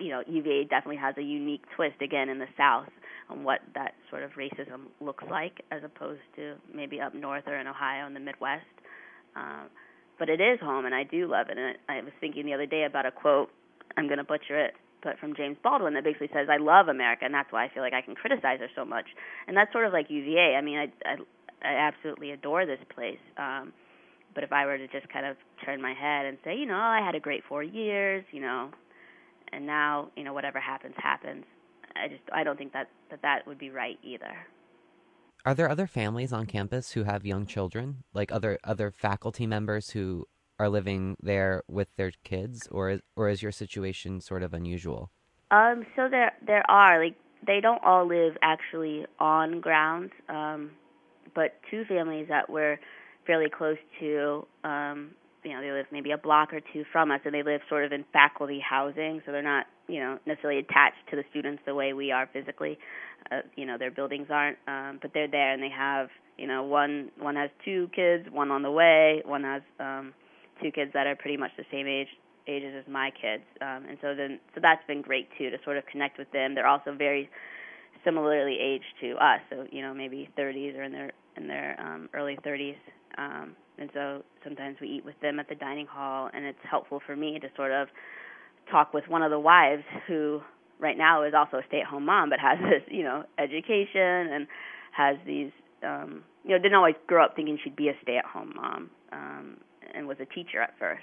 you 0.00 0.08
know, 0.08 0.22
UVA 0.26 0.64
definitely 0.64 0.96
has 0.96 1.14
a 1.18 1.22
unique 1.22 1.62
twist 1.76 2.00
again 2.00 2.28
in 2.28 2.38
the 2.38 2.48
South 2.56 2.88
on 3.30 3.44
what 3.44 3.60
that 3.74 3.94
sort 4.10 4.22
of 4.22 4.32
racism 4.32 4.90
looks 5.00 5.24
like, 5.30 5.62
as 5.70 5.82
opposed 5.84 6.20
to 6.36 6.54
maybe 6.74 7.00
up 7.00 7.14
north 7.14 7.44
or 7.46 7.56
in 7.56 7.66
Ohio 7.66 8.06
in 8.06 8.14
the 8.14 8.20
Midwest. 8.20 8.64
Um, 9.36 9.68
but 10.18 10.28
it 10.28 10.40
is 10.40 10.60
home, 10.60 10.84
and 10.84 10.94
I 10.94 11.04
do 11.04 11.26
love 11.26 11.46
it. 11.48 11.56
And 11.56 11.76
I 11.88 12.02
was 12.02 12.12
thinking 12.20 12.44
the 12.44 12.54
other 12.54 12.66
day 12.66 12.84
about 12.84 13.06
a 13.06 13.10
quote. 13.10 13.48
I'm 13.96 14.06
going 14.06 14.18
to 14.18 14.24
butcher 14.24 14.58
it, 14.58 14.74
but 15.02 15.18
from 15.18 15.34
James 15.34 15.56
Baldwin 15.62 15.94
that 15.94 16.04
basically 16.04 16.30
says, 16.32 16.48
"I 16.50 16.58
love 16.58 16.88
America, 16.88 17.24
and 17.24 17.34
that's 17.34 17.50
why 17.52 17.64
I 17.64 17.68
feel 17.72 17.82
like 17.82 17.94
I 17.94 18.02
can 18.02 18.14
criticize 18.14 18.60
her 18.60 18.68
so 18.74 18.84
much." 18.84 19.06
And 19.46 19.56
that's 19.56 19.72
sort 19.72 19.86
of 19.86 19.92
like 19.92 20.10
UVA. 20.10 20.54
I 20.56 20.60
mean, 20.60 20.78
I 20.78 20.86
I, 21.08 21.16
I 21.62 21.74
absolutely 21.88 22.32
adore 22.32 22.66
this 22.66 22.80
place. 22.94 23.18
Um, 23.36 23.72
but 24.34 24.44
if 24.44 24.52
I 24.52 24.66
were 24.66 24.78
to 24.78 24.86
just 24.88 25.08
kind 25.08 25.26
of 25.26 25.36
turn 25.64 25.82
my 25.82 25.92
head 25.92 26.26
and 26.26 26.38
say, 26.44 26.56
you 26.56 26.66
know, 26.66 26.76
I 26.76 27.02
had 27.04 27.16
a 27.16 27.20
great 27.20 27.42
four 27.48 27.64
years, 27.64 28.24
you 28.30 28.40
know, 28.40 28.70
and 29.52 29.66
now 29.66 30.08
you 30.16 30.22
know 30.22 30.32
whatever 30.32 30.60
happens 30.60 30.94
happens 30.96 31.44
i 31.96 32.08
just 32.08 32.22
i 32.32 32.44
don't 32.44 32.58
think 32.58 32.72
that 32.72 32.88
that 33.10 33.22
that 33.22 33.46
would 33.46 33.58
be 33.58 33.70
right 33.70 33.98
either. 34.02 34.46
Are 35.46 35.54
there 35.54 35.70
other 35.70 35.86
families 35.86 36.32
on 36.32 36.44
campus 36.44 36.92
who 36.92 37.04
have 37.04 37.24
young 37.24 37.46
children? 37.46 38.04
Like 38.12 38.30
other 38.30 38.58
other 38.62 38.90
faculty 38.90 39.46
members 39.46 39.90
who 39.90 40.26
are 40.58 40.68
living 40.68 41.16
there 41.22 41.62
with 41.66 41.88
their 41.96 42.12
kids? 42.24 42.68
Or 42.70 42.90
is, 42.90 43.00
or 43.16 43.30
is 43.30 43.42
your 43.42 43.52
situation 43.52 44.20
sort 44.20 44.42
of 44.42 44.52
unusual? 44.52 45.10
Um 45.50 45.86
so 45.96 46.08
there 46.10 46.32
there 46.46 46.68
are. 46.70 47.02
Like 47.02 47.16
they 47.46 47.60
don't 47.60 47.82
all 47.82 48.06
live 48.06 48.36
actually 48.42 49.06
on 49.18 49.60
grounds 49.60 50.12
um 50.28 50.72
but 51.34 51.58
two 51.70 51.84
families 51.84 52.26
that 52.28 52.50
we're 52.50 52.78
fairly 53.26 53.48
close 53.48 53.78
to 53.98 54.46
um 54.64 55.12
you 55.44 55.52
know 55.52 55.62
they 55.62 55.70
live 55.70 55.86
maybe 55.90 56.10
a 56.10 56.18
block 56.18 56.52
or 56.52 56.60
two 56.72 56.84
from 56.92 57.10
us 57.10 57.20
and 57.24 57.34
they 57.34 57.42
live 57.42 57.62
sort 57.68 57.84
of 57.84 57.92
in 57.92 58.04
faculty 58.12 58.60
housing 58.60 59.22
so 59.24 59.32
they're 59.32 59.42
not 59.42 59.66
you 59.90 60.00
know 60.00 60.18
necessarily 60.26 60.60
attached 60.60 60.98
to 61.10 61.16
the 61.16 61.24
students 61.30 61.62
the 61.66 61.74
way 61.74 61.92
we 61.92 62.12
are 62.12 62.28
physically. 62.32 62.78
Uh, 63.30 63.40
you 63.56 63.66
know 63.66 63.76
their 63.78 63.90
buildings 63.90 64.28
aren't 64.30 64.56
um 64.66 64.98
but 65.02 65.12
they're 65.12 65.28
there 65.28 65.52
and 65.52 65.62
they 65.62 65.68
have 65.68 66.08
you 66.38 66.46
know 66.46 66.62
one 66.62 67.10
one 67.18 67.36
has 67.36 67.50
two 67.64 67.88
kids 67.94 68.26
one 68.30 68.50
on 68.50 68.62
the 68.62 68.70
way 68.70 69.22
one 69.26 69.44
has 69.44 69.62
um 69.78 70.14
two 70.62 70.70
kids 70.70 70.90
that 70.94 71.06
are 71.06 71.16
pretty 71.16 71.36
much 71.36 71.50
the 71.56 71.64
same 71.70 71.86
age 71.86 72.08
ages 72.48 72.74
as 72.78 72.90
my 72.90 73.10
kids. 73.10 73.44
Um 73.60 73.84
and 73.88 73.98
so 74.00 74.14
then 74.14 74.40
so 74.54 74.60
that's 74.60 74.84
been 74.86 75.02
great 75.02 75.28
too 75.36 75.50
to 75.50 75.58
sort 75.64 75.76
of 75.76 75.84
connect 75.86 76.18
with 76.18 76.30
them. 76.32 76.54
They're 76.54 76.66
also 76.66 76.94
very 76.94 77.28
similarly 78.04 78.58
aged 78.58 78.94
to 79.00 79.12
us 79.16 79.40
so 79.50 79.66
you 79.70 79.82
know 79.82 79.92
maybe 79.94 80.28
30s 80.38 80.76
or 80.76 80.82
in 80.82 80.92
their 80.92 81.12
in 81.36 81.46
their 81.46 81.78
um 81.80 82.08
early 82.14 82.38
30s 82.44 82.76
um 83.18 83.54
and 83.78 83.90
so 83.94 84.22
sometimes 84.44 84.76
we 84.80 84.88
eat 84.88 85.04
with 85.04 85.18
them 85.20 85.38
at 85.38 85.48
the 85.48 85.54
dining 85.54 85.86
hall 85.86 86.30
and 86.32 86.44
it's 86.44 86.58
helpful 86.68 87.00
for 87.06 87.16
me 87.16 87.38
to 87.38 87.48
sort 87.56 87.72
of 87.72 87.88
talk 88.70 88.94
with 88.94 89.04
one 89.08 89.22
of 89.22 89.30
the 89.30 89.38
wives 89.38 89.84
who 90.06 90.40
right 90.78 90.96
now 90.96 91.22
is 91.22 91.34
also 91.34 91.58
a 91.58 91.62
stay 91.68 91.80
at 91.80 91.86
home 91.86 92.06
mom 92.06 92.30
but 92.30 92.38
has 92.40 92.58
this 92.70 92.82
you 92.88 93.02
know 93.02 93.24
education 93.38 94.32
and 94.32 94.46
has 94.92 95.16
these 95.26 95.50
um 95.82 96.22
you 96.44 96.50
know 96.50 96.58
didn't 96.58 96.74
always 96.74 96.94
grow 97.06 97.24
up 97.24 97.36
thinking 97.36 97.58
she'd 97.62 97.76
be 97.76 97.88
a 97.88 97.94
stay 98.02 98.16
at 98.16 98.24
home 98.24 98.52
mom 98.56 98.90
um 99.12 99.56
and 99.94 100.06
was 100.06 100.18
a 100.20 100.26
teacher 100.26 100.60
at 100.60 100.72
first. 100.78 101.02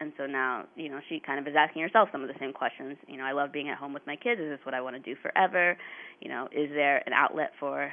And 0.00 0.12
so 0.16 0.26
now 0.26 0.64
you 0.74 0.88
know 0.88 1.00
she 1.08 1.20
kind 1.20 1.38
of 1.38 1.46
is 1.46 1.54
asking 1.56 1.82
herself 1.82 2.08
some 2.10 2.22
of 2.22 2.28
the 2.28 2.34
same 2.40 2.52
questions. 2.52 2.96
You 3.06 3.18
know 3.18 3.24
i 3.24 3.32
love 3.32 3.52
being 3.52 3.68
at 3.68 3.78
home 3.78 3.92
with 3.92 4.06
my 4.06 4.16
kids. 4.16 4.40
Is 4.40 4.50
this 4.50 4.58
what 4.64 4.74
i 4.74 4.80
want 4.80 4.96
to 4.96 5.00
do 5.02 5.14
forever? 5.22 5.76
You 6.20 6.28
know 6.28 6.48
is 6.50 6.70
there 6.70 7.02
an 7.06 7.12
outlet 7.12 7.52
for 7.60 7.92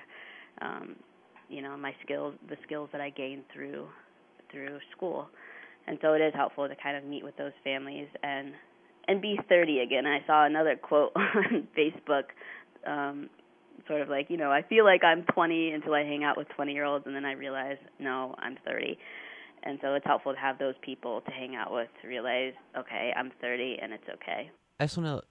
um 0.61 0.95
you 1.49 1.61
know 1.61 1.77
my 1.77 1.93
skills 2.03 2.33
the 2.49 2.57
skills 2.63 2.89
that 2.91 3.01
i 3.01 3.09
gained 3.09 3.43
through 3.53 3.87
through 4.51 4.79
school. 4.95 5.27
And 5.87 5.97
so 6.01 6.13
it 6.13 6.21
is 6.21 6.33
helpful 6.33 6.67
to 6.67 6.75
kind 6.75 6.97
of 6.97 7.03
meet 7.03 7.23
with 7.23 7.37
those 7.37 7.53
families 7.63 8.07
and 8.23 8.53
and 9.09 9.21
be 9.21 9.37
30 9.49 9.79
again. 9.79 10.05
I 10.05 10.25
saw 10.25 10.45
another 10.45 10.75
quote 10.75 11.11
on 11.15 11.67
Facebook 11.77 12.25
um 12.87 13.29
sort 13.87 14.01
of 14.01 14.09
like, 14.09 14.27
you 14.29 14.37
know, 14.37 14.51
I 14.51 14.61
feel 14.61 14.85
like 14.85 15.03
I'm 15.03 15.23
20 15.33 15.71
until 15.71 15.93
I 15.93 16.03
hang 16.03 16.23
out 16.23 16.37
with 16.37 16.47
20-year-olds 16.57 17.05
and 17.07 17.15
then 17.15 17.25
I 17.25 17.31
realize, 17.31 17.77
no, 17.99 18.35
I'm 18.37 18.55
30. 18.65 18.97
And 19.63 19.79
so 19.81 19.95
it's 19.95 20.05
helpful 20.05 20.33
to 20.33 20.39
have 20.39 20.59
those 20.59 20.75
people 20.81 21.21
to 21.21 21.31
hang 21.31 21.55
out 21.55 21.73
with 21.73 21.87
to 22.01 22.07
realize, 22.07 22.53
okay, 22.77 23.11
I'm 23.17 23.31
30 23.41 23.77
and 23.81 23.91
it's 23.91 24.03
okay. 24.13 24.51
I 24.79 24.85
just 24.85 24.97
want 24.97 25.21
to 25.21 25.27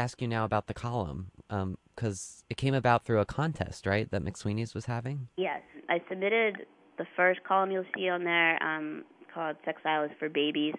ask 0.00 0.20
you 0.22 0.28
now 0.28 0.44
about 0.44 0.66
the 0.66 0.74
column 0.74 1.30
because 1.48 2.42
um, 2.42 2.46
it 2.50 2.56
came 2.56 2.74
about 2.74 3.04
through 3.04 3.20
a 3.20 3.26
contest, 3.26 3.86
right, 3.86 4.10
that 4.10 4.22
McSweeney's 4.22 4.74
was 4.74 4.84
having? 4.84 5.28
Yes. 5.36 5.62
I 5.88 6.00
submitted 6.08 6.66
the 6.98 7.06
first 7.16 7.42
column 7.44 7.70
you'll 7.70 7.84
see 7.96 8.08
on 8.08 8.24
there 8.24 8.62
um, 8.62 9.04
called 9.34 9.56
Textiles 9.64 10.10
for 10.18 10.28
Babies. 10.28 10.74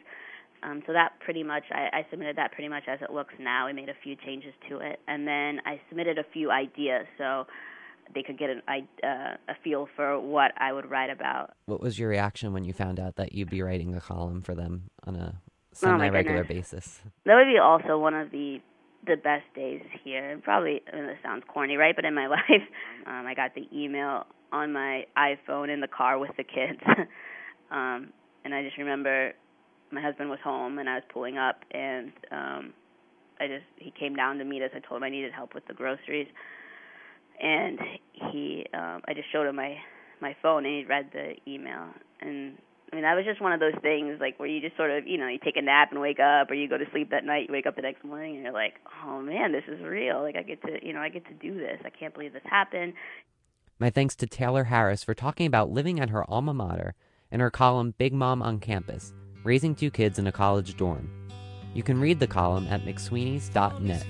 Um, 0.63 0.81
so 0.87 0.93
that 0.93 1.19
pretty 1.19 1.43
much, 1.43 1.63
I, 1.71 1.97
I 1.97 2.05
submitted 2.09 2.37
that 2.37 2.51
pretty 2.53 2.69
much 2.69 2.83
as 2.87 2.99
it 3.01 3.11
looks 3.11 3.33
now. 3.39 3.65
We 3.67 3.73
made 3.73 3.89
a 3.89 3.95
few 4.03 4.15
changes 4.15 4.53
to 4.69 4.77
it, 4.77 4.99
and 5.07 5.27
then 5.27 5.59
I 5.65 5.81
submitted 5.89 6.17
a 6.17 6.23
few 6.31 6.51
ideas 6.51 7.05
so 7.17 7.45
they 8.13 8.23
could 8.23 8.37
get 8.37 8.49
an, 8.49 8.61
uh, 9.03 9.07
a 9.47 9.55
feel 9.63 9.87
for 9.95 10.19
what 10.19 10.51
I 10.57 10.71
would 10.71 10.89
write 10.89 11.09
about. 11.09 11.51
What 11.65 11.81
was 11.81 11.99
your 11.99 12.09
reaction 12.09 12.53
when 12.53 12.63
you 12.63 12.73
found 12.73 12.99
out 12.99 13.15
that 13.15 13.33
you'd 13.33 13.49
be 13.49 13.61
writing 13.61 13.93
a 13.95 14.01
column 14.01 14.41
for 14.41 14.55
them 14.55 14.89
on 15.05 15.15
a 15.15 15.41
semi-regular 15.73 16.43
oh 16.43 16.47
basis? 16.47 17.01
That 17.25 17.35
would 17.35 17.51
be 17.51 17.59
also 17.59 17.97
one 17.97 18.13
of 18.13 18.31
the 18.31 18.59
the 19.05 19.17
best 19.17 19.43
days 19.53 19.81
here. 20.01 20.39
Probably, 20.43 20.81
I 20.91 20.95
mean, 20.95 21.07
this 21.07 21.17
sounds 21.21 21.43
corny, 21.45 21.75
right? 21.75 21.93
But 21.93 22.05
in 22.05 22.13
my 22.13 22.27
life, 22.27 22.63
um, 23.05 23.25
I 23.27 23.33
got 23.33 23.53
the 23.53 23.67
email 23.73 24.25
on 24.53 24.71
my 24.71 25.05
iPhone 25.17 25.73
in 25.73 25.81
the 25.81 25.89
car 25.89 26.17
with 26.17 26.31
the 26.37 26.43
kids. 26.43 26.79
um, 27.71 28.13
and 28.45 28.53
I 28.53 28.63
just 28.63 28.77
remember 28.77 29.33
my 29.93 30.01
husband 30.01 30.29
was 30.29 30.39
home 30.43 30.79
and 30.79 30.89
I 30.89 30.95
was 30.95 31.03
pulling 31.13 31.37
up 31.37 31.61
and 31.71 32.11
um 32.31 32.73
I 33.39 33.47
just 33.47 33.65
he 33.77 33.91
came 33.91 34.15
down 34.15 34.37
to 34.37 34.45
meet 34.45 34.61
us. 34.61 34.71
I 34.75 34.79
told 34.79 34.99
him 34.99 35.03
I 35.03 35.09
needed 35.09 35.33
help 35.33 35.53
with 35.53 35.65
the 35.67 35.73
groceries. 35.73 36.27
And 37.41 37.79
he 38.13 38.65
um 38.73 39.01
I 39.07 39.13
just 39.13 39.31
showed 39.31 39.47
him 39.47 39.55
my 39.55 39.77
my 40.21 40.35
phone 40.41 40.65
and 40.65 40.73
he 40.73 40.85
read 40.85 41.09
the 41.13 41.35
email 41.47 41.89
and 42.21 42.57
I 42.91 42.95
mean 42.95 43.03
that 43.03 43.15
was 43.15 43.25
just 43.25 43.41
one 43.41 43.53
of 43.53 43.59
those 43.59 43.73
things 43.81 44.19
like 44.19 44.39
where 44.39 44.47
you 44.47 44.61
just 44.61 44.77
sort 44.77 44.91
of, 44.91 45.07
you 45.07 45.17
know, 45.17 45.27
you 45.27 45.39
take 45.43 45.57
a 45.57 45.61
nap 45.61 45.89
and 45.91 45.99
wake 45.99 46.19
up 46.19 46.51
or 46.51 46.53
you 46.53 46.69
go 46.69 46.77
to 46.77 46.85
sleep 46.91 47.09
that 47.09 47.25
night, 47.25 47.47
you 47.47 47.53
wake 47.53 47.65
up 47.65 47.75
the 47.75 47.81
next 47.81 48.03
morning 48.03 48.35
and 48.35 48.43
you're 48.43 48.53
like, 48.53 48.75
"Oh 49.03 49.19
man, 49.19 49.51
this 49.51 49.63
is 49.67 49.81
real. 49.81 50.21
Like 50.21 50.35
I 50.35 50.43
get 50.43 50.61
to, 50.61 50.85
you 50.85 50.93
know, 50.93 50.99
I 50.99 51.09
get 51.09 51.25
to 51.25 51.33
do 51.33 51.55
this. 51.55 51.79
I 51.83 51.89
can't 51.89 52.13
believe 52.13 52.33
this 52.33 52.43
happened." 52.45 52.93
My 53.79 53.89
thanks 53.89 54.15
to 54.17 54.27
Taylor 54.27 54.65
Harris 54.65 55.03
for 55.03 55.15
talking 55.15 55.47
about 55.47 55.71
living 55.71 55.99
at 55.99 56.11
her 56.11 56.23
alma 56.29 56.53
mater 56.53 56.93
in 57.31 57.39
her 57.39 57.49
column 57.49 57.95
Big 57.97 58.13
Mom 58.13 58.43
on 58.43 58.59
Campus 58.59 59.11
Raising 59.43 59.75
Two 59.75 59.91
Kids 59.91 60.19
in 60.19 60.27
a 60.27 60.31
College 60.31 60.77
Dorm. 60.77 61.09
You 61.73 61.83
can 61.83 61.99
read 61.99 62.19
the 62.19 62.27
column 62.27 62.65
at 62.67 62.85
mcsweeneys.net. 62.85 64.05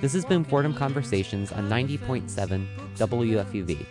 This 0.00 0.12
has 0.12 0.24
been 0.24 0.44
Fordham 0.44 0.74
Conversations 0.74 1.52
on 1.52 1.68
90.7 1.68 2.66
WFUV. 2.96 3.86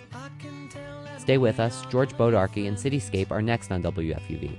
Stay 1.17 1.37
with 1.37 1.59
us. 1.59 1.85
George 1.87 2.13
Bodarky 2.13 2.67
and 2.67 2.77
Cityscape 2.77 3.31
are 3.31 3.41
next 3.41 3.71
on 3.71 3.81
WFUV. 3.83 4.55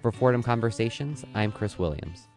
For 0.00 0.10
Fordham 0.10 0.42
Conversations, 0.42 1.24
I'm 1.34 1.52
Chris 1.52 1.78
Williams. 1.78 2.29